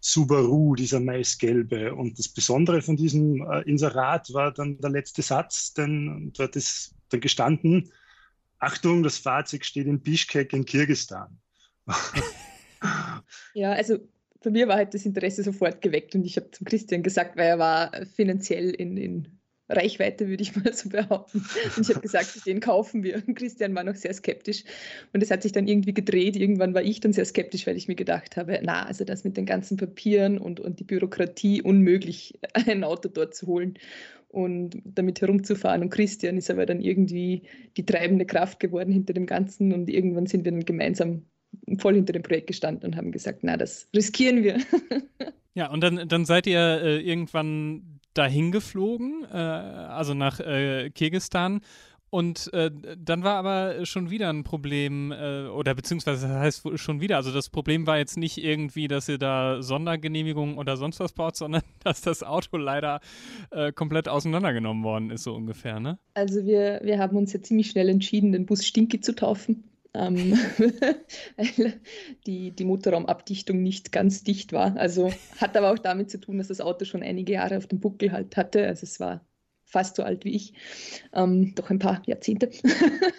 Subaru, 0.00 0.74
dieser 0.74 1.00
maisgelbe. 1.00 1.94
Und 1.94 2.18
das 2.18 2.28
Besondere 2.28 2.82
von 2.82 2.96
diesem 2.96 3.42
äh, 3.42 3.62
Inserat 3.62 4.32
war 4.32 4.52
dann 4.52 4.78
der 4.78 4.90
letzte 4.90 5.22
Satz, 5.22 5.72
denn 5.74 6.32
dort 6.36 6.56
ist 6.56 6.94
dann 7.10 7.20
gestanden, 7.20 7.90
Achtung, 8.58 9.02
das 9.02 9.18
Fahrzeug 9.18 9.64
steht 9.64 9.86
in 9.86 10.00
Bishkek 10.00 10.52
in 10.52 10.64
Kirgistan. 10.64 11.38
ja, 13.54 13.72
also 13.72 13.98
bei 14.42 14.50
mir 14.50 14.68
war 14.68 14.76
halt 14.76 14.94
das 14.94 15.04
Interesse 15.04 15.42
sofort 15.42 15.80
geweckt 15.80 16.14
und 16.14 16.24
ich 16.24 16.36
habe 16.36 16.50
zum 16.50 16.66
Christian 16.66 17.02
gesagt, 17.02 17.36
weil 17.36 17.46
er 17.46 17.58
war 17.58 17.92
finanziell 18.06 18.70
in, 18.70 18.96
in 18.96 19.38
Reichweite, 19.72 20.28
würde 20.28 20.42
ich 20.42 20.54
mal 20.62 20.72
so 20.72 20.88
behaupten. 20.88 21.44
Und 21.76 21.88
ich 21.88 21.94
habe 21.94 22.00
gesagt, 22.00 22.46
den 22.46 22.60
kaufen 22.60 23.02
wir. 23.02 23.22
Und 23.26 23.34
Christian 23.34 23.74
war 23.74 23.84
noch 23.84 23.94
sehr 23.94 24.12
skeptisch. 24.14 24.64
Und 25.12 25.22
es 25.22 25.30
hat 25.30 25.42
sich 25.42 25.52
dann 25.52 25.66
irgendwie 25.66 25.94
gedreht. 25.94 26.36
Irgendwann 26.36 26.74
war 26.74 26.82
ich 26.82 27.00
dann 27.00 27.12
sehr 27.12 27.24
skeptisch, 27.24 27.66
weil 27.66 27.76
ich 27.76 27.88
mir 27.88 27.94
gedacht 27.94 28.36
habe, 28.36 28.60
na, 28.62 28.86
also 28.86 29.04
das 29.04 29.24
mit 29.24 29.36
den 29.36 29.46
ganzen 29.46 29.76
Papieren 29.76 30.38
und, 30.38 30.60
und 30.60 30.80
die 30.80 30.84
Bürokratie 30.84 31.62
unmöglich, 31.62 32.38
ein 32.52 32.84
Auto 32.84 33.08
dort 33.08 33.34
zu 33.34 33.46
holen 33.46 33.78
und 34.28 34.80
damit 34.84 35.20
herumzufahren. 35.20 35.82
Und 35.82 35.90
Christian 35.90 36.38
ist 36.38 36.50
aber 36.50 36.66
dann 36.66 36.80
irgendwie 36.80 37.42
die 37.76 37.84
treibende 37.84 38.24
Kraft 38.24 38.60
geworden 38.60 38.92
hinter 38.92 39.12
dem 39.12 39.26
Ganzen. 39.26 39.72
Und 39.72 39.90
irgendwann 39.90 40.26
sind 40.26 40.44
wir 40.44 40.52
dann 40.52 40.64
gemeinsam 40.64 41.22
voll 41.78 41.94
hinter 41.94 42.12
dem 42.14 42.22
Projekt 42.22 42.46
gestanden 42.46 42.86
und 42.86 42.96
haben 42.96 43.12
gesagt, 43.12 43.40
na, 43.42 43.56
das 43.56 43.88
riskieren 43.94 44.42
wir. 44.42 44.58
Ja, 45.54 45.70
und 45.70 45.82
dann, 45.82 46.08
dann 46.08 46.24
seid 46.24 46.46
ihr 46.46 46.80
äh, 46.82 47.00
irgendwann 47.00 47.91
dahin 48.14 48.52
geflogen, 48.52 49.24
äh, 49.30 49.36
also 49.36 50.14
nach 50.14 50.40
äh, 50.40 50.90
Kirgistan. 50.90 51.60
Und 52.10 52.52
äh, 52.52 52.70
dann 52.98 53.24
war 53.24 53.36
aber 53.36 53.86
schon 53.86 54.10
wieder 54.10 54.28
ein 54.28 54.44
Problem, 54.44 55.12
äh, 55.12 55.46
oder 55.46 55.74
beziehungsweise 55.74 56.28
das 56.28 56.36
heißt 56.36 56.78
schon 56.78 57.00
wieder, 57.00 57.16
also 57.16 57.32
das 57.32 57.48
Problem 57.48 57.86
war 57.86 57.96
jetzt 57.96 58.18
nicht 58.18 58.36
irgendwie, 58.36 58.86
dass 58.86 59.08
ihr 59.08 59.16
da 59.16 59.62
Sondergenehmigungen 59.62 60.58
oder 60.58 60.76
sonst 60.76 61.00
was 61.00 61.14
braucht, 61.14 61.36
sondern 61.36 61.62
dass 61.84 62.02
das 62.02 62.22
Auto 62.22 62.58
leider 62.58 63.00
äh, 63.50 63.72
komplett 63.72 64.08
auseinandergenommen 64.08 64.84
worden 64.84 65.10
ist, 65.10 65.22
so 65.22 65.34
ungefähr, 65.34 65.80
ne? 65.80 65.98
Also 66.12 66.44
wir, 66.44 66.80
wir 66.84 66.98
haben 66.98 67.16
uns 67.16 67.32
ja 67.32 67.40
ziemlich 67.40 67.70
schnell 67.70 67.88
entschieden, 67.88 68.32
den 68.32 68.44
Bus 68.44 68.66
Stinky 68.66 69.00
zu 69.00 69.14
taufen 69.14 69.71
ähm, 69.94 70.32
weil 71.36 71.80
die, 72.26 72.52
die 72.52 72.64
Motorraumabdichtung 72.64 73.62
nicht 73.62 73.92
ganz 73.92 74.24
dicht 74.24 74.52
war. 74.52 74.76
Also 74.76 75.12
hat 75.38 75.56
aber 75.56 75.72
auch 75.72 75.78
damit 75.78 76.10
zu 76.10 76.18
tun, 76.18 76.38
dass 76.38 76.48
das 76.48 76.60
Auto 76.60 76.84
schon 76.84 77.02
einige 77.02 77.34
Jahre 77.34 77.56
auf 77.56 77.66
dem 77.66 77.80
Buckel 77.80 78.12
halt 78.12 78.36
hatte. 78.36 78.66
Also 78.66 78.84
es 78.84 79.00
war 79.00 79.26
fast 79.72 79.96
so 79.96 80.02
alt 80.02 80.24
wie 80.24 80.34
ich, 80.34 80.52
ähm, 81.14 81.54
doch 81.54 81.70
ein 81.70 81.78
paar 81.78 82.02
Jahrzehnte. 82.06 82.50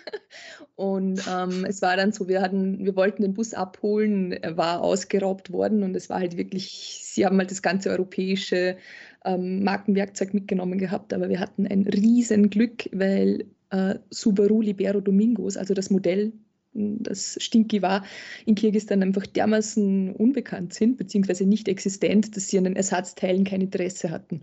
und 0.76 1.22
ähm, 1.28 1.66
es 1.66 1.82
war 1.82 1.98
dann 1.98 2.12
so, 2.12 2.28
wir 2.28 2.42
hatten, 2.42 2.86
wir 2.86 2.96
wollten 2.96 3.24
den 3.24 3.34
Bus 3.34 3.54
abholen, 3.56 4.32
er 4.32 4.56
war 4.56 4.82
ausgeraubt 4.82 5.52
worden 5.52 5.82
und 5.82 5.96
es 5.96 6.10
war 6.10 6.20
halt 6.20 6.38
wirklich, 6.38 7.02
sie 7.04 7.26
haben 7.26 7.40
halt 7.40 7.50
das 7.50 7.64
ganze 7.64 7.90
europäische 7.90 8.78
ähm, 9.26 9.64
Markenwerkzeug 9.64 10.34
mitgenommen 10.36 10.78
gehabt, 10.78 11.12
aber 11.14 11.28
wir 11.30 11.40
hatten 11.40 11.66
ein 11.66 11.88
riesen 11.88 12.52
Glück, 12.52 12.88
weil 12.92 13.46
äh, 13.72 13.96
Subaru 14.12 14.62
Libero 14.62 15.02
Domingos, 15.02 15.58
also 15.58 15.74
das 15.74 15.90
Modell, 15.90 16.34
das 16.74 17.38
Stinky 17.40 17.82
war, 17.82 18.04
in 18.46 18.56
Kirgisistan 18.56 19.04
einfach 19.04 19.26
dermaßen 19.26 20.16
unbekannt 20.16 20.74
sind, 20.74 20.98
beziehungsweise 20.98 21.46
nicht 21.46 21.68
existent, 21.68 22.36
dass 22.36 22.48
sie 22.48 22.58
an 22.58 22.64
den 22.64 22.76
Ersatzteilen 22.76 23.44
kein 23.44 23.62
Interesse 23.62 24.10
hatten. 24.10 24.42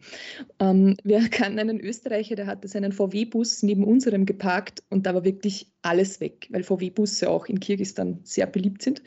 Ähm, 0.59 0.97
wir 1.03 1.29
kannten 1.29 1.59
einen 1.59 1.81
Österreicher, 1.81 2.37
der 2.37 2.47
hatte 2.47 2.69
seinen 2.69 2.93
VW-Bus 2.93 3.63
neben 3.63 3.85
unserem 3.85 4.27
geparkt 4.27 4.83
und 4.91 5.07
da 5.07 5.15
war 5.15 5.25
wirklich 5.25 5.67
alles 5.83 6.21
weg, 6.21 6.49
weil 6.51 6.63
VW-Busse 6.63 7.29
auch 7.29 7.47
in 7.47 7.61
Kirgisistan 7.61 8.21
sehr 8.23 8.47
beliebt 8.47 8.83
sind. 8.83 9.03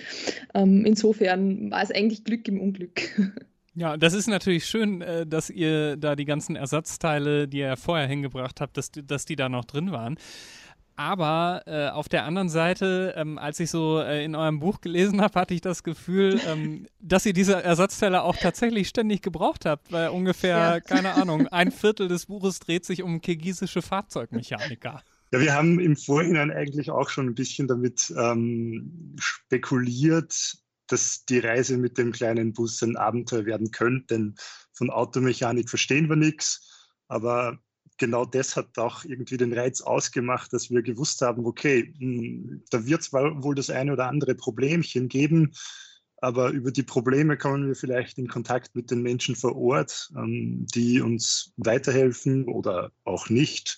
Ähm, 0.53 0.85
insofern 0.85 1.71
war 1.71 1.83
es 1.83 1.91
eigentlich 1.91 2.23
Glück 2.23 2.47
im 2.47 2.59
Unglück. 2.59 3.01
Ja, 3.75 3.97
das 3.97 4.13
ist 4.13 4.27
natürlich 4.27 4.67
schön, 4.67 5.01
äh, 5.01 5.25
dass 5.25 5.49
ihr 5.49 5.97
da 5.97 6.15
die 6.15 6.25
ganzen 6.25 6.55
Ersatzteile, 6.55 7.47
die 7.47 7.57
ihr 7.57 7.75
vorher 7.75 8.07
hingebracht 8.07 8.61
habt, 8.61 8.77
dass, 8.77 8.91
dass 8.91 9.25
die 9.25 9.35
da 9.35 9.49
noch 9.49 9.65
drin 9.65 9.91
waren. 9.91 10.19
Aber 10.95 11.63
äh, 11.65 11.89
auf 11.89 12.07
der 12.07 12.25
anderen 12.25 12.49
Seite, 12.49 13.13
ähm, 13.17 13.37
als 13.37 13.59
ich 13.59 13.71
so 13.71 13.99
äh, 13.99 14.23
in 14.23 14.35
eurem 14.35 14.59
Buch 14.59 14.79
gelesen 14.81 15.21
habe, 15.21 15.39
hatte 15.39 15.53
ich 15.53 15.61
das 15.61 15.83
Gefühl, 15.83 16.39
ähm, 16.47 16.87
dass 16.99 17.25
ihr 17.25 17.33
diese 17.33 17.61
Ersatzteile 17.61 18.23
auch 18.23 18.35
tatsächlich 18.37 18.89
ständig 18.89 19.21
gebraucht 19.21 19.65
habt, 19.65 19.91
weil 19.91 20.09
ungefähr, 20.09 20.57
ja. 20.57 20.79
keine 20.79 21.13
Ahnung, 21.15 21.47
ein 21.51 21.71
Viertel 21.71 22.07
des 22.07 22.27
Buches 22.27 22.59
dreht 22.59 22.85
sich 22.85 23.01
um 23.01 23.21
kirgisische 23.21 23.81
Fahrzeugmechaniker. 23.81 25.01
Ja, 25.31 25.39
wir 25.39 25.53
haben 25.53 25.79
im 25.79 25.95
Vorhinein 25.95 26.51
eigentlich 26.51 26.91
auch 26.91 27.09
schon 27.09 27.27
ein 27.27 27.35
bisschen 27.35 27.67
damit 27.67 28.13
ähm, 28.15 29.15
spekuliert, 29.17 30.57
dass 30.87 31.25
die 31.25 31.39
Reise 31.39 31.77
mit 31.77 31.97
dem 31.97 32.11
kleinen 32.11 32.53
Bus 32.53 32.81
ein 32.83 32.97
Abenteuer 32.97 33.45
werden 33.45 33.71
könnte, 33.71 34.13
denn 34.13 34.35
von 34.73 34.91
Automechanik 34.91 35.69
verstehen 35.69 36.07
wir 36.07 36.15
nichts. 36.15 36.69
Aber 37.07 37.57
genau 37.97 38.25
das 38.25 38.55
hat 38.55 38.77
auch 38.77 39.03
irgendwie 39.05 39.37
den 39.37 39.53
Reiz 39.53 39.81
ausgemacht, 39.81 40.53
dass 40.53 40.69
wir 40.69 40.81
gewusst 40.81 41.21
haben, 41.21 41.45
okay, 41.45 41.93
hm, 41.97 42.63
da 42.69 42.85
wird 42.85 43.03
zwar 43.03 43.43
wohl 43.43 43.55
das 43.55 43.69
eine 43.69 43.93
oder 43.93 44.07
andere 44.07 44.35
Problemchen 44.35 45.07
geben, 45.07 45.51
aber 46.23 46.51
über 46.51 46.71
die 46.71 46.83
Probleme 46.83 47.37
kommen 47.37 47.67
wir 47.67 47.75
vielleicht 47.75 48.17
in 48.17 48.29
Kontakt 48.29 48.75
mit 48.75 48.89
den 48.89 49.01
Menschen 49.01 49.35
vor 49.35 49.57
Ort, 49.57 50.09
ähm, 50.15 50.65
die 50.73 51.01
uns 51.01 51.51
weiterhelfen 51.57 52.45
oder 52.47 52.93
auch 53.03 53.29
nicht. 53.29 53.77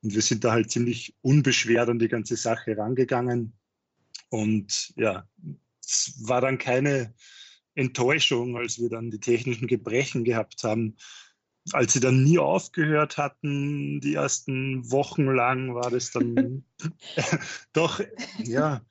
Und 0.00 0.14
wir 0.14 0.22
sind 0.22 0.44
da 0.44 0.52
halt 0.52 0.70
ziemlich 0.70 1.16
unbeschwert 1.20 1.88
an 1.88 1.98
die 1.98 2.06
ganze 2.06 2.36
Sache 2.36 2.76
rangegangen. 2.76 3.54
Und 4.28 4.92
ja, 4.96 5.28
es 5.84 6.14
war 6.20 6.40
dann 6.40 6.58
keine 6.58 7.12
Enttäuschung, 7.74 8.56
als 8.56 8.78
wir 8.78 8.88
dann 8.88 9.10
die 9.10 9.18
technischen 9.18 9.66
Gebrechen 9.66 10.22
gehabt 10.22 10.62
haben, 10.62 10.96
als 11.72 11.92
sie 11.92 12.00
dann 12.00 12.22
nie 12.22 12.38
aufgehört 12.38 13.16
hatten, 13.16 14.00
die 14.00 14.14
ersten 14.14 14.90
Wochen 14.90 15.24
lang, 15.24 15.74
war 15.74 15.90
das 15.90 16.10
dann 16.10 16.64
doch, 17.72 18.00
ja, 18.38 18.82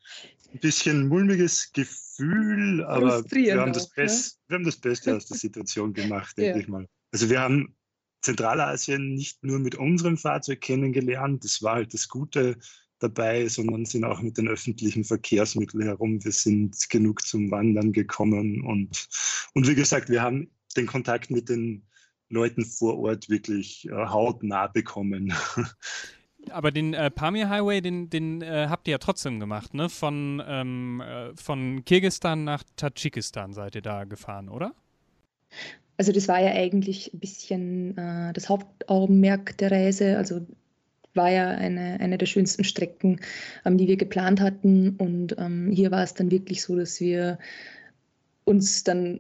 ein 0.54 0.60
bisschen 0.60 1.08
mulmiges 1.08 1.72
Gefühl, 1.74 2.84
aber 2.84 3.24
wir 3.32 3.60
haben, 3.60 3.74
das 3.74 3.92
auch, 3.92 3.98
ne? 3.98 4.08
wir 4.48 4.56
haben 4.56 4.66
das 4.66 4.78
Beste 4.78 5.16
aus 5.16 5.26
der 5.28 5.38
Situation 5.38 5.94
gemacht, 5.94 6.38
denke 6.38 6.58
ja. 6.58 6.64
ich 6.64 6.68
mal. 6.68 6.88
Also 7.12 7.30
wir 7.30 7.40
haben 7.40 7.76
Zentralasien 8.22 9.14
nicht 9.16 9.44
nur 9.44 9.60
mit 9.60 9.76
unserem 9.76 10.18
Fahrzeug 10.18 10.62
kennengelernt, 10.62 11.44
das 11.44 11.62
war 11.62 11.76
halt 11.76 11.94
das 11.94 12.10
Gute 12.10 12.58
dabei, 13.00 13.48
sondern 13.48 13.86
sind 13.86 14.04
auch 14.04 14.22
mit 14.22 14.38
den 14.38 14.48
öffentlichen 14.48 15.06
Verkehrsmitteln 15.06 15.84
herum. 15.84 16.24
Wir 16.24 16.34
sind 16.34 16.90
genug 16.90 17.22
zum 17.22 17.50
Wandern 17.50 17.94
gekommen 17.94 18.62
und, 18.66 19.08
und 19.54 19.68
wie 19.68 19.76
gesagt, 19.76 20.10
wir 20.10 20.22
haben 20.22 20.52
den 20.76 20.86
Kontakt 20.86 21.32
mit 21.32 21.50
den 21.50 21.88
Leuten 22.30 22.66
vor 22.66 23.00
Ort 23.00 23.30
wirklich 23.30 23.88
äh, 23.90 23.92
hautnah 23.92 24.68
bekommen. 24.68 25.34
Aber 26.52 26.72
den 26.72 26.94
äh, 26.94 27.12
Pamir 27.12 27.50
Highway, 27.50 27.82
den, 27.82 28.10
den 28.10 28.42
äh, 28.42 28.68
habt 28.70 28.88
ihr 28.88 28.94
ja 28.94 28.98
trotzdem 28.98 29.40
gemacht, 29.40 29.74
ne? 29.74 29.90
Von, 29.90 30.42
ähm, 30.48 31.02
äh, 31.02 31.36
von 31.36 31.84
Kirgistan 31.84 32.44
nach 32.44 32.64
Tadschikistan 32.76 33.54
seid 33.54 33.76
ihr 33.76 33.82
da 33.82 34.06
gefahren, 34.06 34.50
oder? 34.50 34.74
Also 35.98 36.14
das 36.14 36.30
war 36.30 36.40
ja 36.40 36.52
eigentlich 36.52 37.14
ein 37.14 37.20
bisschen 37.20 37.98
äh, 37.98 38.32
das 38.32 38.48
Hauptaugenmerk 38.48 39.58
der 39.58 39.72
Reise. 39.72 40.18
Also 40.18 40.48
war 41.14 41.30
ja 41.30 41.50
eine, 41.50 42.00
eine 42.00 42.18
der 42.18 42.26
schönsten 42.26 42.64
Strecken, 42.64 43.20
ähm, 43.66 43.78
die 43.78 43.88
wir 43.88 43.98
geplant 43.98 44.40
hatten. 44.40 44.96
Und 44.98 45.36
ähm, 45.38 45.72
hier 45.72 45.92
war 45.92 46.04
es 46.04 46.14
dann 46.14 46.32
wirklich 46.32 46.64
so, 46.64 46.76
dass 46.76 47.02
wir 47.02 47.38
uns 48.46 48.84
dann 48.84 49.20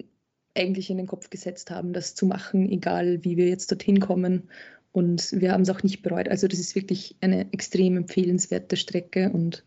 eigentlich 0.60 0.90
in 0.90 0.98
den 0.98 1.08
Kopf 1.08 1.30
gesetzt 1.30 1.72
haben, 1.72 1.94
das 1.94 2.16
zu 2.16 2.26
machen, 2.26 2.70
egal 2.70 3.24
wie 3.24 3.38
wir 3.38 3.48
jetzt 3.48 3.72
dorthin 3.72 4.00
kommen. 4.00 4.50
Und 4.92 5.32
wir 5.32 5.52
haben 5.52 5.62
es 5.62 5.70
auch 5.70 5.84
nicht 5.84 6.02
bereut. 6.02 6.30
Also 6.30 6.48
das 6.48 6.60
ist 6.60 6.76
wirklich 6.76 7.16
eine 7.22 7.52
extrem 7.54 7.98
empfehlenswerte 7.98 8.76
Strecke 8.76 9.30
und 9.32 9.64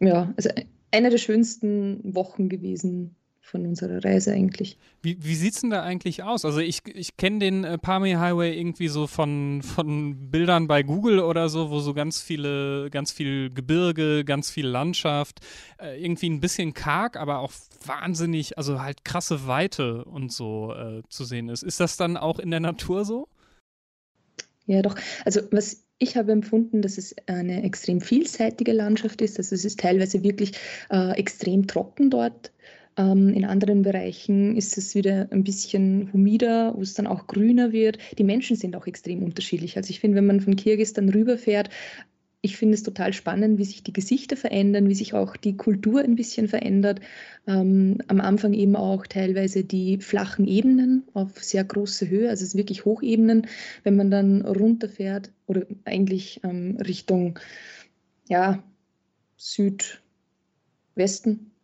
ja, 0.00 0.32
also 0.36 0.50
eine 0.90 1.10
der 1.10 1.18
schönsten 1.18 2.14
Wochen 2.14 2.48
gewesen 2.48 3.14
von 3.42 3.66
unserer 3.66 4.02
Reise 4.04 4.32
eigentlich. 4.32 4.78
Wie, 5.02 5.18
wie 5.20 5.34
sieht 5.34 5.54
es 5.54 5.60
denn 5.60 5.70
da 5.70 5.82
eigentlich 5.82 6.22
aus? 6.22 6.44
Also 6.44 6.60
ich, 6.60 6.86
ich 6.86 7.16
kenne 7.16 7.40
den 7.40 7.64
äh, 7.64 7.76
Pami 7.76 8.12
Highway 8.12 8.56
irgendwie 8.56 8.86
so 8.86 9.08
von, 9.08 9.62
von 9.62 10.30
Bildern 10.30 10.68
bei 10.68 10.84
Google 10.84 11.18
oder 11.18 11.48
so, 11.48 11.68
wo 11.68 11.80
so 11.80 11.92
ganz 11.92 12.20
viele, 12.20 12.88
ganz 12.90 13.10
viel 13.10 13.50
Gebirge, 13.50 14.24
ganz 14.24 14.48
viel 14.48 14.66
Landschaft, 14.66 15.40
äh, 15.78 16.02
irgendwie 16.02 16.30
ein 16.30 16.40
bisschen 16.40 16.72
karg, 16.72 17.16
aber 17.16 17.40
auch 17.40 17.52
wahnsinnig, 17.84 18.56
also 18.56 18.80
halt 18.80 19.04
krasse 19.04 19.46
Weite 19.46 20.04
und 20.04 20.32
so 20.32 20.72
äh, 20.72 21.02
zu 21.08 21.24
sehen 21.24 21.48
ist. 21.48 21.64
Ist 21.64 21.80
das 21.80 21.96
dann 21.96 22.16
auch 22.16 22.38
in 22.38 22.50
der 22.50 22.60
Natur 22.60 23.04
so? 23.04 23.28
Ja, 24.66 24.82
doch. 24.82 24.94
Also 25.24 25.40
was 25.50 25.82
ich 26.02 26.16
habe 26.16 26.32
empfunden, 26.32 26.82
dass 26.82 26.98
es 26.98 27.14
eine 27.26 27.62
extrem 27.62 28.00
vielseitige 28.00 28.72
Landschaft 28.72 29.20
ist. 29.22 29.38
Also 29.38 29.54
es 29.54 29.64
ist 29.64 29.78
teilweise 29.78 30.24
wirklich 30.24 30.52
äh, 30.90 31.12
extrem 31.12 31.68
trocken 31.68 32.10
dort. 32.10 32.50
Ähm, 32.96 33.28
in 33.30 33.44
anderen 33.44 33.82
Bereichen 33.82 34.56
ist 34.56 34.76
es 34.78 34.94
wieder 34.94 35.28
ein 35.30 35.44
bisschen 35.44 36.12
humider, 36.12 36.74
wo 36.76 36.82
es 36.82 36.94
dann 36.94 37.06
auch 37.06 37.26
grüner 37.26 37.72
wird. 37.72 37.98
Die 38.18 38.24
Menschen 38.24 38.56
sind 38.56 38.76
auch 38.76 38.86
extrem 38.86 39.22
unterschiedlich. 39.22 39.76
Also 39.76 39.90
ich 39.90 40.00
finde, 40.00 40.16
wenn 40.18 40.26
man 40.26 40.40
von 40.40 40.56
Kirgistan 40.56 41.08
rüberfährt, 41.08 41.70
ich 42.44 42.56
finde 42.56 42.74
es 42.74 42.82
total 42.82 43.12
spannend, 43.12 43.58
wie 43.58 43.64
sich 43.64 43.84
die 43.84 43.92
Gesichter 43.92 44.36
verändern, 44.36 44.88
wie 44.88 44.96
sich 44.96 45.14
auch 45.14 45.36
die 45.36 45.56
Kultur 45.56 46.00
ein 46.00 46.16
bisschen 46.16 46.48
verändert. 46.48 47.00
Ähm, 47.46 47.98
am 48.08 48.20
Anfang 48.20 48.52
eben 48.52 48.74
auch 48.74 49.06
teilweise 49.06 49.62
die 49.62 49.98
flachen 49.98 50.48
Ebenen 50.48 51.04
auf 51.14 51.40
sehr 51.42 51.62
große 51.62 52.10
Höhe, 52.10 52.28
also 52.28 52.42
es 52.42 52.48
ist 52.48 52.56
wirklich 52.56 52.84
Hochebenen. 52.84 53.46
Wenn 53.84 53.94
man 53.94 54.10
dann 54.10 54.42
runterfährt 54.42 55.30
oder 55.46 55.62
eigentlich 55.84 56.40
ähm, 56.42 56.78
Richtung 56.84 57.38
ja, 58.28 58.60
Südwesten, 59.36 60.02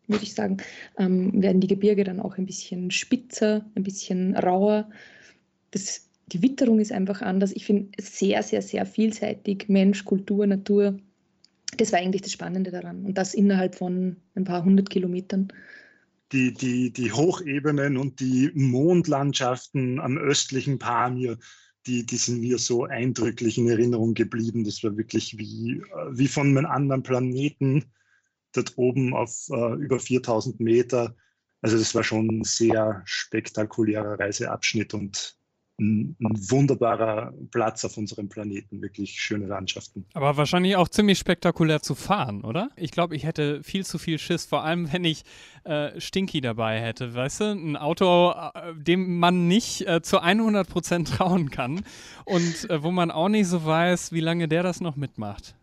würde 0.09 0.25
ich 0.25 0.35
sagen, 0.35 0.57
ähm, 0.99 1.43
werden 1.43 1.61
die 1.61 1.67
Gebirge 1.67 2.05
dann 2.05 2.21
auch 2.21 2.39
ein 2.39 2.47
bisschen 2.47 2.91
spitzer, 2.91 3.65
ein 3.75 3.85
bisschen 3.85 4.35
rauer. 4.37 4.89
Das 5.71 6.09
die 6.33 6.43
Witterung 6.43 6.79
ist 6.79 6.93
einfach 6.93 7.23
anders. 7.23 7.53
Ich 7.53 7.65
finde 7.65 7.91
sehr, 8.01 8.43
sehr, 8.43 8.63
sehr 8.63 8.87
vielseitig. 8.87 9.69
Mensch, 9.69 10.05
Kultur, 10.05 10.47
Natur. 10.47 10.99
Das 11.77 11.93
war 11.93 12.01
eigentlich 12.01 12.23
das 12.23 12.33
Spannende 12.33 12.71
daran. 12.71 13.05
Und 13.05 13.17
das 13.17 13.35
innerhalb 13.35 13.75
von 13.75 14.17
ein 14.35 14.45
paar 14.45 14.65
hundert 14.65 14.91
Kilometern. 14.91 15.49
Die, 16.33 16.53
die, 16.53 16.93
die 16.93 17.13
Hochebenen 17.13 17.97
und 17.97 18.21
die 18.21 18.51
Mondlandschaften 18.55 19.99
am 19.99 20.19
östlichen 20.19 20.79
Pamir, 20.79 21.39
die, 21.87 22.05
die 22.05 22.17
sind 22.17 22.41
mir 22.41 22.59
so 22.59 22.85
eindrücklich 22.85 23.57
in 23.57 23.69
Erinnerung 23.69 24.13
geblieben. 24.13 24.65
Das 24.65 24.85
war 24.85 24.97
wirklich 24.99 25.39
wie, 25.39 25.81
wie 26.11 26.29
von 26.29 26.49
einem 26.49 26.67
anderen 26.67 27.03
Planeten 27.03 27.85
dort 28.53 28.77
oben 28.77 29.15
auf 29.15 29.49
uh, 29.51 29.75
über 29.75 29.99
4000 29.99 30.61
Meter. 30.61 31.15
Also 31.61 31.79
das 31.79 31.95
war 31.95 32.05
schon 32.05 32.27
ein 32.29 32.45
sehr 32.45 33.03
spektakulärer 33.05 34.19
Reiseabschnitt 34.19 34.95
und 34.95 35.39
ein, 35.81 36.17
ein, 36.21 36.51
wunderbarer 36.51 37.33
Platz 37.51 37.85
auf 37.85 37.97
unserem 37.97 38.29
Planeten, 38.29 38.83
wirklich 38.83 39.21
schöne 39.21 39.47
Landschaften. 39.47 40.05
Aber 40.15 40.37
wahrscheinlich 40.37 40.77
auch 40.77 40.89
ziemlich 40.89 41.19
spektakulär 41.19 41.81
zu 41.81 41.95
fahren, 41.95 42.45
oder? 42.45 42.71
Ich 42.77 42.91
glaube, 42.91 43.15
ich 43.15 43.25
hätte 43.25 43.63
viel 43.63 43.87
zu 43.87 43.99
viel 43.99 44.19
Schiss, 44.19 44.45
vor 44.45 44.65
allem 44.65 44.93
wenn 44.93 45.05
ich 45.05 45.23
äh, 45.65 46.01
Stinky 46.01 46.41
dabei 46.41 46.81
hätte, 46.81 47.15
weißt 47.15 47.41
du? 47.41 47.45
Ein 47.45 47.77
Auto, 47.77 48.33
äh, 48.33 48.75
dem 48.75 49.19
man 49.19 49.47
nicht 49.47 49.87
äh, 49.87 50.03
zu 50.03 50.21
100 50.21 50.69
Prozent 50.69 51.09
trauen 51.09 51.51
kann 51.51 51.85
und 52.25 52.69
äh, 52.71 52.83
wo 52.83 52.91
man 52.91 53.11
auch 53.11 53.29
nicht 53.29 53.47
so 53.47 53.65
weiß, 53.65 54.13
wie 54.13 54.21
lange 54.21 54.49
der 54.49 54.63
das 54.63 54.81
noch 54.81 54.97
mitmacht. 54.97 55.55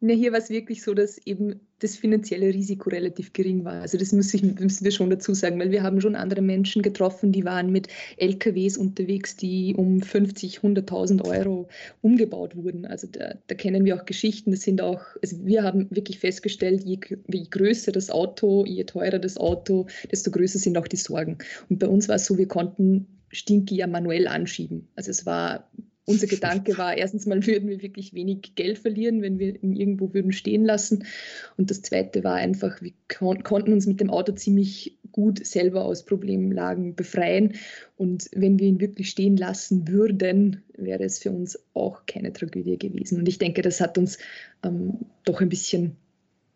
Ne, 0.00 0.14
hier 0.14 0.30
war 0.32 0.38
es 0.38 0.50
wirklich 0.50 0.82
so, 0.82 0.94
dass 0.94 1.18
eben 1.18 1.65
das 1.80 1.96
finanzielle 1.96 2.46
Risiko 2.46 2.88
relativ 2.88 3.32
gering 3.32 3.64
war. 3.64 3.82
Also 3.82 3.98
das 3.98 4.12
muss 4.12 4.32
ich, 4.32 4.42
müssen 4.42 4.84
wir 4.84 4.90
schon 4.90 5.10
dazu 5.10 5.34
sagen, 5.34 5.58
weil 5.58 5.70
wir 5.70 5.82
haben 5.82 6.00
schon 6.00 6.14
andere 6.14 6.40
Menschen 6.40 6.80
getroffen, 6.82 7.32
die 7.32 7.44
waren 7.44 7.70
mit 7.70 7.88
LKWs 8.16 8.78
unterwegs, 8.78 9.36
die 9.36 9.74
um 9.74 10.00
50, 10.00 10.60
100.000 10.60 11.24
Euro 11.26 11.68
umgebaut 12.00 12.56
wurden. 12.56 12.86
Also 12.86 13.06
da, 13.06 13.34
da, 13.46 13.54
kennen 13.54 13.84
wir 13.84 13.96
auch 13.96 14.06
Geschichten. 14.06 14.52
Das 14.52 14.62
sind 14.62 14.80
auch, 14.80 15.02
also 15.22 15.44
wir 15.44 15.62
haben 15.62 15.86
wirklich 15.90 16.18
festgestellt, 16.18 16.84
je, 16.84 16.98
je 17.28 17.44
größer 17.50 17.92
das 17.92 18.10
Auto, 18.10 18.64
je 18.64 18.84
teurer 18.84 19.18
das 19.18 19.36
Auto, 19.36 19.86
desto 20.10 20.30
größer 20.30 20.58
sind 20.58 20.78
auch 20.78 20.88
die 20.88 20.96
Sorgen. 20.96 21.38
Und 21.68 21.78
bei 21.78 21.88
uns 21.88 22.08
war 22.08 22.16
es 22.16 22.24
so, 22.24 22.38
wir 22.38 22.48
konnten 22.48 23.06
Stinky 23.32 23.76
ja 23.76 23.86
manuell 23.86 24.28
anschieben. 24.28 24.88
Also 24.96 25.10
es 25.10 25.26
war 25.26 25.68
unser 26.06 26.26
Gedanke 26.28 26.78
war, 26.78 26.96
erstens 26.96 27.26
mal 27.26 27.44
würden 27.46 27.68
wir 27.68 27.82
wirklich 27.82 28.14
wenig 28.14 28.54
Geld 28.54 28.78
verlieren, 28.78 29.22
wenn 29.22 29.38
wir 29.38 29.62
ihn 29.62 29.74
irgendwo 29.74 30.14
würden 30.14 30.32
stehen 30.32 30.64
lassen. 30.64 31.04
Und 31.56 31.70
das 31.70 31.82
Zweite 31.82 32.24
war 32.24 32.34
einfach, 32.34 32.80
wir 32.80 32.92
kon 33.08 33.42
konnten 33.42 33.72
uns 33.72 33.86
mit 33.86 34.00
dem 34.00 34.10
Auto 34.10 34.32
ziemlich 34.32 34.98
gut 35.10 35.44
selber 35.44 35.84
aus 35.84 36.04
Problemlagen 36.04 36.94
befreien. 36.94 37.54
Und 37.96 38.28
wenn 38.32 38.58
wir 38.58 38.68
ihn 38.68 38.80
wirklich 38.80 39.10
stehen 39.10 39.36
lassen 39.36 39.88
würden, 39.88 40.62
wäre 40.76 41.04
es 41.04 41.18
für 41.18 41.32
uns 41.32 41.58
auch 41.74 42.06
keine 42.06 42.32
Tragödie 42.32 42.78
gewesen. 42.78 43.18
Und 43.18 43.28
ich 43.28 43.38
denke, 43.38 43.62
das 43.62 43.80
hat 43.80 43.98
uns 43.98 44.18
ähm, 44.62 45.06
doch 45.24 45.40
ein 45.40 45.48
bisschen 45.48 45.96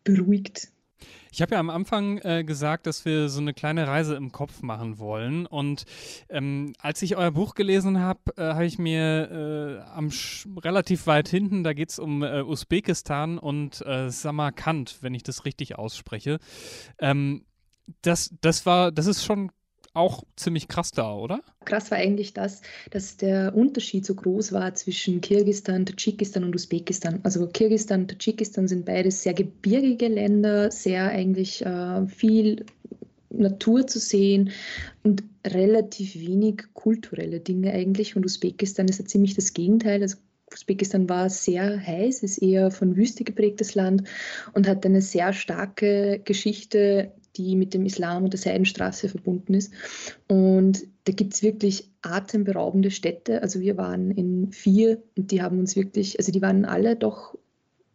beruhigt 0.03 0.69
ich 1.31 1.41
habe 1.41 1.55
ja 1.55 1.59
am 1.59 1.69
Anfang 1.69 2.17
äh, 2.19 2.43
gesagt, 2.43 2.85
dass 2.85 3.05
wir 3.05 3.29
so 3.29 3.39
eine 3.39 3.53
kleine 3.53 3.87
Reise 3.87 4.15
im 4.15 4.31
Kopf 4.33 4.61
machen 4.61 4.99
wollen. 4.99 5.45
Und 5.45 5.85
ähm, 6.29 6.73
als 6.79 7.01
ich 7.01 7.15
euer 7.15 7.31
Buch 7.31 7.55
gelesen 7.55 7.99
habe, 7.99 8.19
äh, 8.35 8.41
habe 8.53 8.65
ich 8.65 8.77
mir 8.77 9.81
äh, 9.87 9.91
am 9.91 10.11
relativ 10.57 11.07
weit 11.07 11.29
hinten, 11.29 11.63
da 11.63 11.73
geht 11.73 11.89
es 11.89 11.99
um 11.99 12.21
äh, 12.21 12.41
Usbekistan 12.41 13.37
und 13.37 13.81
äh, 13.85 14.09
Samarkand, 14.09 14.97
wenn 15.01 15.13
ich 15.13 15.23
das 15.23 15.45
richtig 15.45 15.77
ausspreche. 15.77 16.37
Ähm, 16.99 17.45
das, 18.01 18.35
das 18.41 18.65
war, 18.65 18.91
das 18.91 19.07
ist 19.07 19.23
schon 19.23 19.51
auch 19.93 20.23
ziemlich 20.35 20.67
krass 20.67 20.91
da, 20.91 21.13
oder? 21.13 21.41
Krass 21.65 21.91
war 21.91 21.97
eigentlich 21.97 22.33
das, 22.33 22.61
dass 22.91 23.17
der 23.17 23.55
Unterschied 23.55 24.05
so 24.05 24.15
groß 24.15 24.53
war 24.53 24.73
zwischen 24.73 25.21
Kirgistan, 25.21 25.85
Tadschikistan 25.85 26.43
und 26.43 26.55
Usbekistan. 26.55 27.19
Also 27.23 27.47
Kirgistan 27.47 28.01
und 28.01 28.11
Tadschikistan 28.11 28.67
sind 28.67 28.85
beides 28.85 29.23
sehr 29.23 29.33
gebirgige 29.33 30.07
Länder, 30.07 30.71
sehr 30.71 31.09
eigentlich 31.09 31.65
äh, 31.65 32.07
viel 32.07 32.65
Natur 33.29 33.87
zu 33.87 33.99
sehen 33.99 34.51
und 35.03 35.23
relativ 35.45 36.15
wenig 36.15 36.63
kulturelle 36.73 37.39
Dinge 37.39 37.71
eigentlich. 37.73 38.15
Und 38.15 38.25
Usbekistan 38.25 38.87
ist 38.87 38.99
ja 38.99 39.05
ziemlich 39.05 39.35
das 39.35 39.53
Gegenteil. 39.53 40.01
Also 40.01 40.17
Usbekistan 40.53 41.09
war 41.09 41.29
sehr 41.29 41.79
heiß, 41.79 42.23
ist 42.23 42.37
eher 42.37 42.71
von 42.71 42.95
Wüste 42.95 43.23
geprägtes 43.23 43.75
Land 43.75 44.03
und 44.53 44.67
hat 44.67 44.85
eine 44.85 45.01
sehr 45.01 45.33
starke 45.33 46.19
Geschichte 46.23 47.11
die 47.37 47.55
mit 47.55 47.73
dem 47.73 47.85
Islam 47.85 48.23
und 48.23 48.33
der 48.33 48.39
Seidenstraße 48.39 49.09
verbunden 49.09 49.53
ist. 49.53 49.73
Und 50.27 50.83
da 51.05 51.13
gibt 51.13 51.33
es 51.33 51.43
wirklich 51.43 51.89
atemberaubende 52.01 52.91
Städte. 52.91 53.41
Also 53.41 53.59
wir 53.59 53.77
waren 53.77 54.11
in 54.11 54.51
vier 54.51 55.01
und 55.17 55.31
die 55.31 55.41
haben 55.41 55.59
uns 55.59 55.75
wirklich, 55.75 56.19
also 56.19 56.31
die 56.31 56.41
waren 56.41 56.65
alle 56.65 56.95
doch 56.95 57.35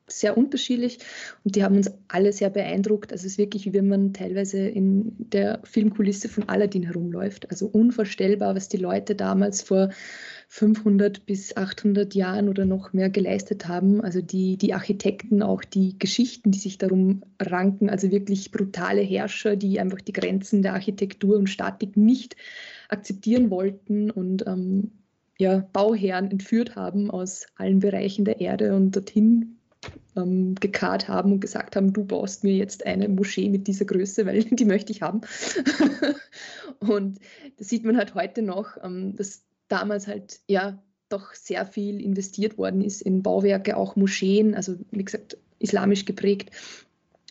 sehr 0.08 0.38
unterschiedlich 0.38 0.98
und 1.44 1.56
die 1.56 1.64
haben 1.64 1.76
uns 1.76 1.90
alle 2.08 2.32
sehr 2.32 2.50
beeindruckt. 2.50 3.12
Also 3.12 3.26
es 3.26 3.32
ist 3.32 3.38
wirklich, 3.38 3.66
wie 3.66 3.72
wenn 3.72 3.88
man 3.88 4.12
teilweise 4.12 4.58
in 4.58 5.12
der 5.18 5.60
Filmkulisse 5.64 6.28
von 6.28 6.48
Aladdin 6.48 6.84
herumläuft. 6.84 7.50
Also 7.50 7.66
unvorstellbar, 7.66 8.54
was 8.54 8.68
die 8.68 8.76
Leute 8.76 9.16
damals 9.16 9.62
vor 9.62 9.90
500 10.56 11.26
bis 11.26 11.54
800 11.54 12.14
Jahren 12.14 12.48
oder 12.48 12.64
noch 12.64 12.94
mehr 12.94 13.10
geleistet 13.10 13.68
haben. 13.68 14.00
Also 14.00 14.22
die, 14.22 14.56
die 14.56 14.72
Architekten, 14.72 15.42
auch 15.42 15.62
die 15.62 15.98
Geschichten, 15.98 16.50
die 16.50 16.58
sich 16.58 16.78
darum 16.78 17.22
ranken, 17.38 17.90
also 17.90 18.10
wirklich 18.10 18.52
brutale 18.52 19.02
Herrscher, 19.02 19.56
die 19.56 19.78
einfach 19.80 20.00
die 20.00 20.14
Grenzen 20.14 20.62
der 20.62 20.72
Architektur 20.72 21.36
und 21.36 21.50
Statik 21.50 21.98
nicht 21.98 22.36
akzeptieren 22.88 23.50
wollten 23.50 24.10
und 24.10 24.46
ähm, 24.46 24.92
ja, 25.36 25.58
Bauherren 25.74 26.30
entführt 26.30 26.74
haben 26.74 27.10
aus 27.10 27.48
allen 27.56 27.80
Bereichen 27.80 28.24
der 28.24 28.40
Erde 28.40 28.74
und 28.74 28.96
dorthin 28.96 29.58
ähm, 30.16 30.54
gekarrt 30.54 31.06
haben 31.06 31.32
und 31.32 31.40
gesagt 31.40 31.76
haben, 31.76 31.92
du 31.92 32.06
baust 32.06 32.44
mir 32.44 32.54
jetzt 32.54 32.86
eine 32.86 33.10
Moschee 33.10 33.50
mit 33.50 33.66
dieser 33.66 33.84
Größe, 33.84 34.24
weil 34.24 34.42
die 34.44 34.64
möchte 34.64 34.90
ich 34.90 35.02
haben. 35.02 35.20
und 36.78 37.18
das 37.58 37.68
sieht 37.68 37.84
man 37.84 37.98
halt 37.98 38.14
heute 38.14 38.40
noch, 38.40 38.82
ähm, 38.82 39.14
dass 39.16 39.45
damals 39.68 40.06
halt 40.06 40.40
ja 40.48 40.82
doch 41.08 41.34
sehr 41.34 41.66
viel 41.66 42.00
investiert 42.00 42.58
worden 42.58 42.80
ist 42.80 43.00
in 43.02 43.22
Bauwerke, 43.22 43.76
auch 43.76 43.96
Moscheen, 43.96 44.54
also 44.54 44.76
wie 44.90 45.04
gesagt 45.04 45.38
islamisch 45.58 46.04
geprägt. 46.04 46.50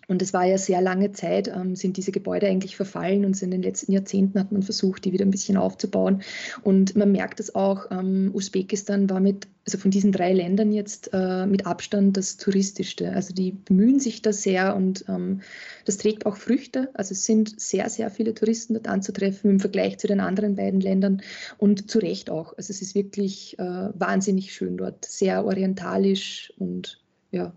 Und 0.08 0.22
es 0.22 0.34
war 0.34 0.46
ja 0.46 0.58
sehr 0.58 0.82
lange 0.82 1.12
Zeit, 1.12 1.48
ähm, 1.48 1.76
sind 1.76 1.98
diese 1.98 2.12
Gebäude 2.12 2.48
eigentlich 2.48 2.76
verfallen 2.76 3.26
und 3.26 3.42
in 3.42 3.52
den 3.52 3.62
letzten 3.62 3.92
Jahrzehnten 3.92 4.40
hat 4.40 4.52
man 4.52 4.64
versucht, 4.64 5.06
die 5.06 5.14
wieder 5.14 5.26
ein 5.26 5.32
bisschen 5.32 5.58
aufzubauen. 5.58 6.22
Und 6.64 6.96
man 6.96 7.12
merkt 7.12 7.40
es 7.40 7.56
auch, 7.56 7.92
ähm, 7.92 8.32
Usbekistan 8.34 9.10
war 9.10 9.20
mit, 9.20 9.48
also 9.66 9.78
von 9.78 9.92
diesen 9.92 10.12
drei 10.12 10.34
Ländern 10.34 10.72
jetzt 10.72 11.10
äh, 11.14 11.46
mit 11.48 11.66
Abstand 11.66 12.18
das 12.18 12.38
touristischste. 12.38 13.12
Also 13.14 13.34
die 13.34 13.52
bemühen 13.52 14.00
sich 14.00 14.22
da 14.22 14.32
sehr 14.32 14.76
und 14.76 15.06
ähm, 15.08 15.42
das 15.86 15.98
trägt 15.98 16.26
auch 16.26 16.38
Früchte. 16.38 16.90
Also 16.94 17.14
es 17.14 17.26
sind 17.26 17.60
sehr, 17.60 17.90
sehr 17.90 18.12
viele 18.12 18.34
Touristen 18.34 18.74
dort 18.76 18.88
anzutreffen 18.88 19.50
im 19.50 19.60
Vergleich 19.60 19.98
zu 19.98 20.08
den 20.08 20.20
anderen 20.20 20.56
beiden 20.56 20.82
Ländern 20.82 21.22
und 21.58 21.90
zu 21.90 22.00
Recht 22.00 22.30
auch. 22.30 22.54
Also 22.58 22.72
es 22.72 22.82
ist 22.82 22.94
wirklich 22.94 23.58
äh, 23.58 23.90
wahnsinnig 23.94 24.54
schön 24.54 24.78
dort, 24.78 25.06
sehr 25.06 25.46
orientalisch 25.46 26.54
und 26.58 27.02
ja, 27.32 27.54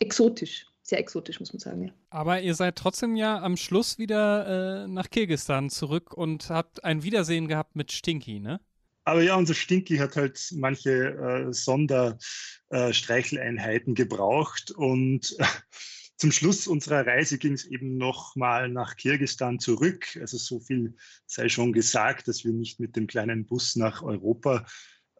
exotisch 0.00 0.71
sehr 0.82 0.98
exotisch, 0.98 1.40
muss 1.40 1.52
man 1.52 1.60
sagen. 1.60 1.86
Ja. 1.86 1.92
Aber 2.10 2.40
ihr 2.40 2.54
seid 2.54 2.76
trotzdem 2.76 3.16
ja 3.16 3.40
am 3.40 3.56
Schluss 3.56 3.98
wieder 3.98 4.84
äh, 4.84 4.88
nach 4.88 5.10
Kirgistan 5.10 5.70
zurück 5.70 6.12
und 6.12 6.50
habt 6.50 6.84
ein 6.84 7.02
Wiedersehen 7.02 7.48
gehabt 7.48 7.74
mit 7.76 7.92
Stinky, 7.92 8.40
ne? 8.40 8.60
Aber 9.04 9.22
ja, 9.22 9.36
unser 9.36 9.54
Stinky 9.54 9.96
hat 9.96 10.16
halt 10.16 10.52
manche 10.52 10.90
äh, 10.90 11.52
Sonderstreicheleinheiten 11.52 13.92
äh, 13.92 13.96
gebraucht 13.96 14.70
und 14.70 15.34
äh, 15.38 15.44
zum 16.18 16.30
Schluss 16.30 16.68
unserer 16.68 17.04
Reise 17.04 17.38
ging 17.38 17.54
es 17.54 17.64
eben 17.64 17.96
nochmal 17.96 18.68
nach 18.68 18.96
Kirgistan 18.96 19.58
zurück. 19.58 20.16
Also 20.20 20.38
so 20.38 20.60
viel 20.60 20.94
sei 21.26 21.48
schon 21.48 21.72
gesagt, 21.72 22.28
dass 22.28 22.44
wir 22.44 22.52
nicht 22.52 22.78
mit 22.78 22.94
dem 22.94 23.08
kleinen 23.08 23.44
Bus 23.44 23.74
nach 23.74 24.02
Europa 24.02 24.64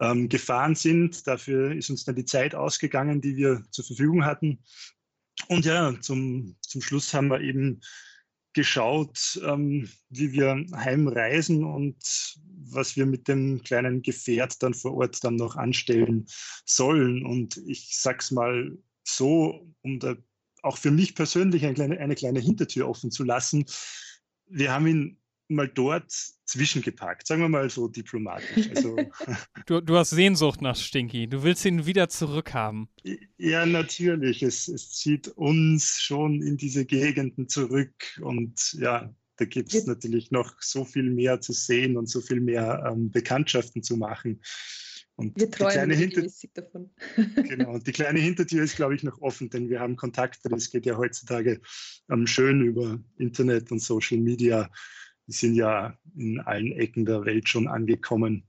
ähm, 0.01 0.29
gefahren 0.29 0.77
sind. 0.77 1.27
Dafür 1.27 1.73
ist 1.73 1.91
uns 1.91 2.05
dann 2.05 2.15
die 2.15 2.25
Zeit 2.25 2.55
ausgegangen, 2.55 3.21
die 3.21 3.35
wir 3.35 3.65
zur 3.73 3.85
Verfügung 3.85 4.25
hatten. 4.25 4.63
Und 5.49 5.65
ja, 5.65 5.95
zum, 6.01 6.57
zum 6.61 6.81
Schluss 6.81 7.13
haben 7.15 7.29
wir 7.29 7.41
eben 7.41 7.81
geschaut, 8.53 9.41
ähm, 9.45 9.89
wie 10.11 10.33
wir 10.33 10.65
heimreisen 10.75 11.65
und 11.65 11.97
was 12.65 12.97
wir 12.97 13.07
mit 13.07 13.29
dem 13.29 13.63
kleinen 13.63 14.03
Gefährt 14.03 14.63
dann 14.63 14.75
vor 14.75 14.95
Ort 14.95 15.25
dann 15.25 15.37
noch 15.37 15.57
anstellen 15.57 16.27
sollen. 16.65 17.25
Und 17.25 17.57
ich 17.67 17.99
sag's 17.99 18.31
mal 18.31 18.77
so, 19.05 19.67
um 19.83 19.99
da 19.99 20.17
auch 20.63 20.79
für 20.79 20.91
mich 20.91 21.15
persönlich 21.15 21.65
eine 21.65 21.75
kleine, 21.75 21.99
eine 21.99 22.15
kleine 22.15 22.41
Hintertür 22.41 22.89
offen 22.89 23.11
zu 23.11 23.25
lassen. 23.25 23.65
Wir 24.47 24.73
haben 24.73 24.87
ihn 24.87 25.22
mal 25.55 25.69
dort 25.69 26.11
zwischengepackt, 26.45 27.27
sagen 27.27 27.43
wir 27.43 27.49
mal 27.49 27.71
so 27.71 27.89
diplomatisch. 27.89 28.71
Also, 28.71 28.97
du, 29.67 29.81
du 29.81 29.97
hast 29.97 30.11
Sehnsucht 30.11 30.61
nach 30.61 30.77
Stinky, 30.77 31.27
du 31.29 31.43
willst 31.43 31.65
ihn 31.65 31.87
wieder 31.87 32.09
zurückhaben. 32.09 32.89
Ja, 33.39 33.65
natürlich. 33.67 34.43
Es, 34.43 34.69
es 34.69 34.91
zieht 34.91 35.29
uns 35.29 36.01
schon 36.01 36.43
in 36.43 36.57
diese 36.57 36.85
Gegenden 36.85 37.49
zurück 37.49 37.95
und 38.21 38.73
ja, 38.75 39.15
da 39.37 39.45
gibt 39.47 39.75
es 39.75 39.87
natürlich 39.87 40.31
noch 40.31 40.55
so 40.61 40.85
viel 40.85 41.11
mehr 41.11 41.41
zu 41.41 41.53
sehen 41.53 41.97
und 41.97 42.09
so 42.09 42.21
viel 42.21 42.41
mehr 42.41 42.85
ähm, 42.91 43.11
Bekanntschaften 43.11 43.83
zu 43.83 43.97
machen. 43.97 44.41
Und 45.17 45.39
wir 45.39 45.51
träumen 45.51 45.91
regelmäßig 45.91 46.51
davon. 46.55 46.91
genau, 47.37 47.73
und 47.73 47.87
die 47.87 47.93
kleine 47.93 48.19
Hintertür 48.19 48.63
ist, 48.63 48.77
glaube 48.77 48.95
ich, 48.95 49.03
noch 49.03 49.21
offen, 49.21 49.51
denn 49.51 49.69
wir 49.69 49.81
haben 49.81 49.97
Kontakte. 49.97 50.49
Das 50.49 50.71
geht 50.71 50.87
ja 50.87 50.97
heutzutage 50.97 51.61
ähm, 52.11 52.27
schön 52.27 52.63
über 52.63 52.99
Internet 53.19 53.71
und 53.73 53.81
Social 53.81 54.19
Media 54.19 54.71
die 55.27 55.33
sind 55.33 55.55
ja 55.55 55.97
in 56.17 56.41
allen 56.41 56.73
Ecken 56.73 57.05
der 57.05 57.25
Welt 57.25 57.49
schon 57.49 57.69
angekommen. 57.69 58.45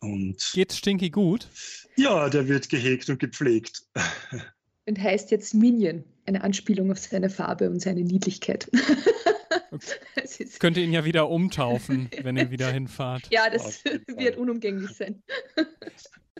Und 0.00 0.50
Geht 0.52 0.72
Stinky 0.72 1.10
gut? 1.10 1.48
Ja, 1.96 2.28
der 2.28 2.48
wird 2.48 2.68
gehegt 2.68 3.08
und 3.08 3.18
gepflegt. 3.18 3.82
Und 4.86 4.98
heißt 4.98 5.30
jetzt 5.32 5.52
Minion, 5.52 6.02
eine 6.24 6.42
Anspielung 6.42 6.90
auf 6.90 6.98
seine 6.98 7.28
Farbe 7.28 7.68
und 7.68 7.78
seine 7.78 8.00
Niedlichkeit. 8.00 8.70
Könnt 10.58 10.78
ihr 10.78 10.84
ihn 10.84 10.94
ja 10.94 11.04
wieder 11.04 11.28
umtaufen, 11.28 12.08
wenn 12.22 12.38
ihr 12.38 12.50
wieder 12.50 12.72
hinfahrt. 12.72 13.28
Ja, 13.30 13.50
das 13.50 13.84
wird 13.84 14.38
unumgänglich 14.38 14.92
sein. 14.92 15.22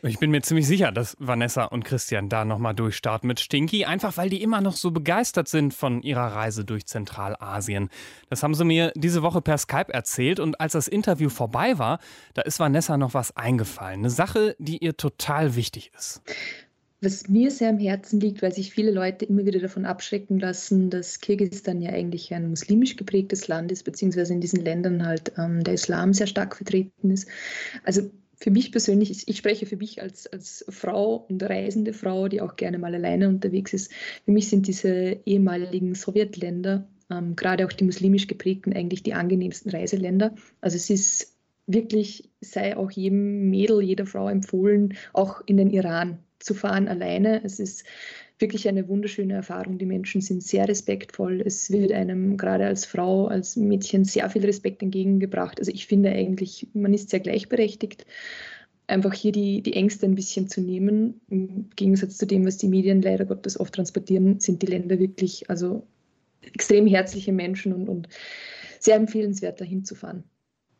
Ich 0.02 0.18
bin 0.18 0.30
mir 0.30 0.42
ziemlich 0.42 0.66
sicher, 0.66 0.92
dass 0.92 1.16
Vanessa 1.18 1.64
und 1.64 1.84
Christian 1.84 2.28
da 2.28 2.44
nochmal 2.44 2.74
durchstarten 2.74 3.26
mit 3.26 3.40
Stinky, 3.40 3.84
einfach 3.84 4.16
weil 4.16 4.30
die 4.30 4.42
immer 4.42 4.60
noch 4.60 4.76
so 4.76 4.90
begeistert 4.90 5.48
sind 5.48 5.74
von 5.74 6.02
ihrer 6.02 6.34
Reise 6.34 6.64
durch 6.64 6.86
Zentralasien. 6.86 7.88
Das 8.30 8.42
haben 8.42 8.54
sie 8.54 8.64
mir 8.64 8.92
diese 8.94 9.22
Woche 9.22 9.42
per 9.42 9.58
Skype 9.58 9.92
erzählt 9.92 10.40
und 10.40 10.60
als 10.60 10.72
das 10.72 10.88
Interview 10.88 11.28
vorbei 11.28 11.78
war, 11.78 11.98
da 12.34 12.42
ist 12.42 12.60
Vanessa 12.60 12.96
noch 12.96 13.14
was 13.14 13.36
eingefallen. 13.36 14.00
Eine 14.00 14.10
Sache, 14.10 14.54
die 14.58 14.78
ihr 14.78 14.96
total 14.96 15.56
wichtig 15.56 15.90
ist. 15.96 16.22
Was 17.00 17.28
mir 17.28 17.52
sehr 17.52 17.70
am 17.70 17.78
Herzen 17.78 18.18
liegt, 18.18 18.42
weil 18.42 18.52
sich 18.52 18.72
viele 18.72 18.90
Leute 18.90 19.24
immer 19.24 19.46
wieder 19.46 19.60
davon 19.60 19.84
abschrecken 19.84 20.40
lassen, 20.40 20.90
dass 20.90 21.20
Kirgisistan 21.20 21.80
ja 21.80 21.90
eigentlich 21.90 22.34
ein 22.34 22.50
muslimisch 22.50 22.96
geprägtes 22.96 23.46
Land 23.46 23.70
ist, 23.70 23.84
beziehungsweise 23.84 24.32
in 24.32 24.40
diesen 24.40 24.64
Ländern 24.64 25.06
halt 25.06 25.32
ähm, 25.38 25.62
der 25.62 25.74
Islam 25.74 26.12
sehr 26.12 26.26
stark 26.26 26.56
vertreten 26.56 27.12
ist. 27.12 27.28
Also 27.84 28.10
für 28.40 28.50
mich 28.50 28.70
persönlich, 28.70 29.26
ich 29.26 29.36
spreche 29.36 29.66
für 29.66 29.76
mich 29.76 30.00
als, 30.00 30.26
als 30.28 30.64
Frau 30.68 31.26
und 31.28 31.42
reisende 31.42 31.92
Frau, 31.92 32.28
die 32.28 32.40
auch 32.40 32.56
gerne 32.56 32.78
mal 32.78 32.94
alleine 32.94 33.28
unterwegs 33.28 33.72
ist, 33.72 33.92
für 34.24 34.30
mich 34.30 34.48
sind 34.48 34.68
diese 34.68 35.18
ehemaligen 35.26 35.94
Sowjetländer, 35.94 36.86
ähm, 37.10 37.34
gerade 37.34 37.66
auch 37.66 37.72
die 37.72 37.84
muslimisch 37.84 38.28
geprägten, 38.28 38.72
eigentlich 38.72 39.02
die 39.02 39.14
angenehmsten 39.14 39.70
Reiseländer. 39.70 40.34
Also 40.60 40.76
es 40.76 40.88
ist 40.88 41.34
wirklich, 41.66 42.30
sei 42.40 42.76
auch 42.76 42.90
jedem 42.90 43.50
Mädel, 43.50 43.82
jeder 43.82 44.06
Frau 44.06 44.28
empfohlen, 44.28 44.94
auch 45.12 45.42
in 45.46 45.56
den 45.56 45.70
Iran 45.70 46.18
zu 46.38 46.54
fahren 46.54 46.86
alleine. 46.86 47.42
Es 47.44 47.58
ist 47.58 47.84
wirklich 48.38 48.68
eine 48.68 48.88
wunderschöne 48.88 49.34
Erfahrung. 49.34 49.78
Die 49.78 49.86
Menschen 49.86 50.20
sind 50.20 50.42
sehr 50.42 50.68
respektvoll. 50.68 51.42
Es 51.44 51.70
wird 51.70 51.92
einem 51.92 52.36
gerade 52.36 52.66
als 52.66 52.84
Frau, 52.84 53.26
als 53.26 53.56
Mädchen 53.56 54.04
sehr 54.04 54.28
viel 54.30 54.44
Respekt 54.44 54.82
entgegengebracht. 54.82 55.58
Also 55.58 55.72
ich 55.72 55.86
finde 55.86 56.10
eigentlich, 56.10 56.68
man 56.74 56.94
ist 56.94 57.10
sehr 57.10 57.20
gleichberechtigt. 57.20 58.06
Einfach 58.86 59.12
hier 59.12 59.32
die, 59.32 59.62
die 59.62 59.74
Ängste 59.74 60.06
ein 60.06 60.14
bisschen 60.14 60.48
zu 60.48 60.60
nehmen. 60.60 61.20
Im 61.28 61.68
Gegensatz 61.76 62.16
zu 62.16 62.26
dem, 62.26 62.46
was 62.46 62.56
die 62.56 62.68
Medien 62.68 63.02
leider 63.02 63.24
Gottes 63.24 63.58
oft 63.58 63.74
transportieren, 63.74 64.40
sind 64.40 64.62
die 64.62 64.66
Länder 64.66 64.98
wirklich 64.98 65.50
also 65.50 65.86
extrem 66.54 66.86
herzliche 66.86 67.32
Menschen 67.32 67.72
und, 67.72 67.88
und 67.88 68.08
sehr 68.80 68.96
empfehlenswert, 68.96 69.60
dahin 69.60 69.84
zu 69.84 69.94
fahren. 69.94 70.24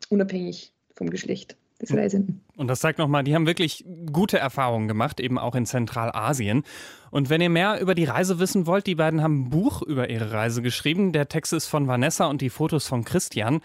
Unabhängig 0.09 0.73
vom 0.95 1.09
Geschlecht 1.09 1.55
des 1.81 1.93
Reisenden. 1.93 2.41
Und 2.57 2.67
das 2.67 2.79
zeigt 2.79 2.99
nochmal, 2.99 3.23
die 3.23 3.35
haben 3.35 3.47
wirklich 3.47 3.85
gute 4.11 4.37
Erfahrungen 4.37 4.87
gemacht, 4.87 5.19
eben 5.19 5.37
auch 5.37 5.55
in 5.55 5.65
Zentralasien. 5.65 6.63
Und 7.11 7.29
wenn 7.29 7.41
ihr 7.41 7.49
mehr 7.49 7.79
über 7.79 7.95
die 7.95 8.05
Reise 8.05 8.39
wissen 8.39 8.67
wollt, 8.67 8.85
die 8.87 8.95
beiden 8.95 9.23
haben 9.23 9.45
ein 9.45 9.49
Buch 9.49 9.81
über 9.81 10.09
ihre 10.09 10.31
Reise 10.31 10.61
geschrieben. 10.61 11.13
Der 11.13 11.29
Text 11.29 11.53
ist 11.53 11.67
von 11.67 11.87
Vanessa 11.87 12.25
und 12.25 12.41
die 12.41 12.49
Fotos 12.49 12.87
von 12.87 13.03
Christian. 13.03 13.61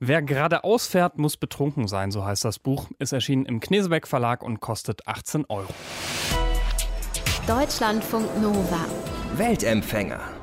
Wer 0.00 0.22
geradeaus 0.22 0.86
fährt, 0.86 1.18
muss 1.18 1.36
betrunken 1.36 1.88
sein, 1.88 2.12
so 2.12 2.24
heißt 2.24 2.44
das 2.44 2.58
Buch. 2.58 2.86
Ist 2.98 3.12
erschienen 3.12 3.46
im 3.46 3.60
Knesebeck 3.60 4.06
Verlag 4.06 4.42
und 4.42 4.60
kostet 4.60 5.06
18 5.08 5.46
Euro. 5.48 5.68
Deutschlandfunk 7.46 8.40
Nova. 8.40 8.84
Weltempfänger. 9.36 10.37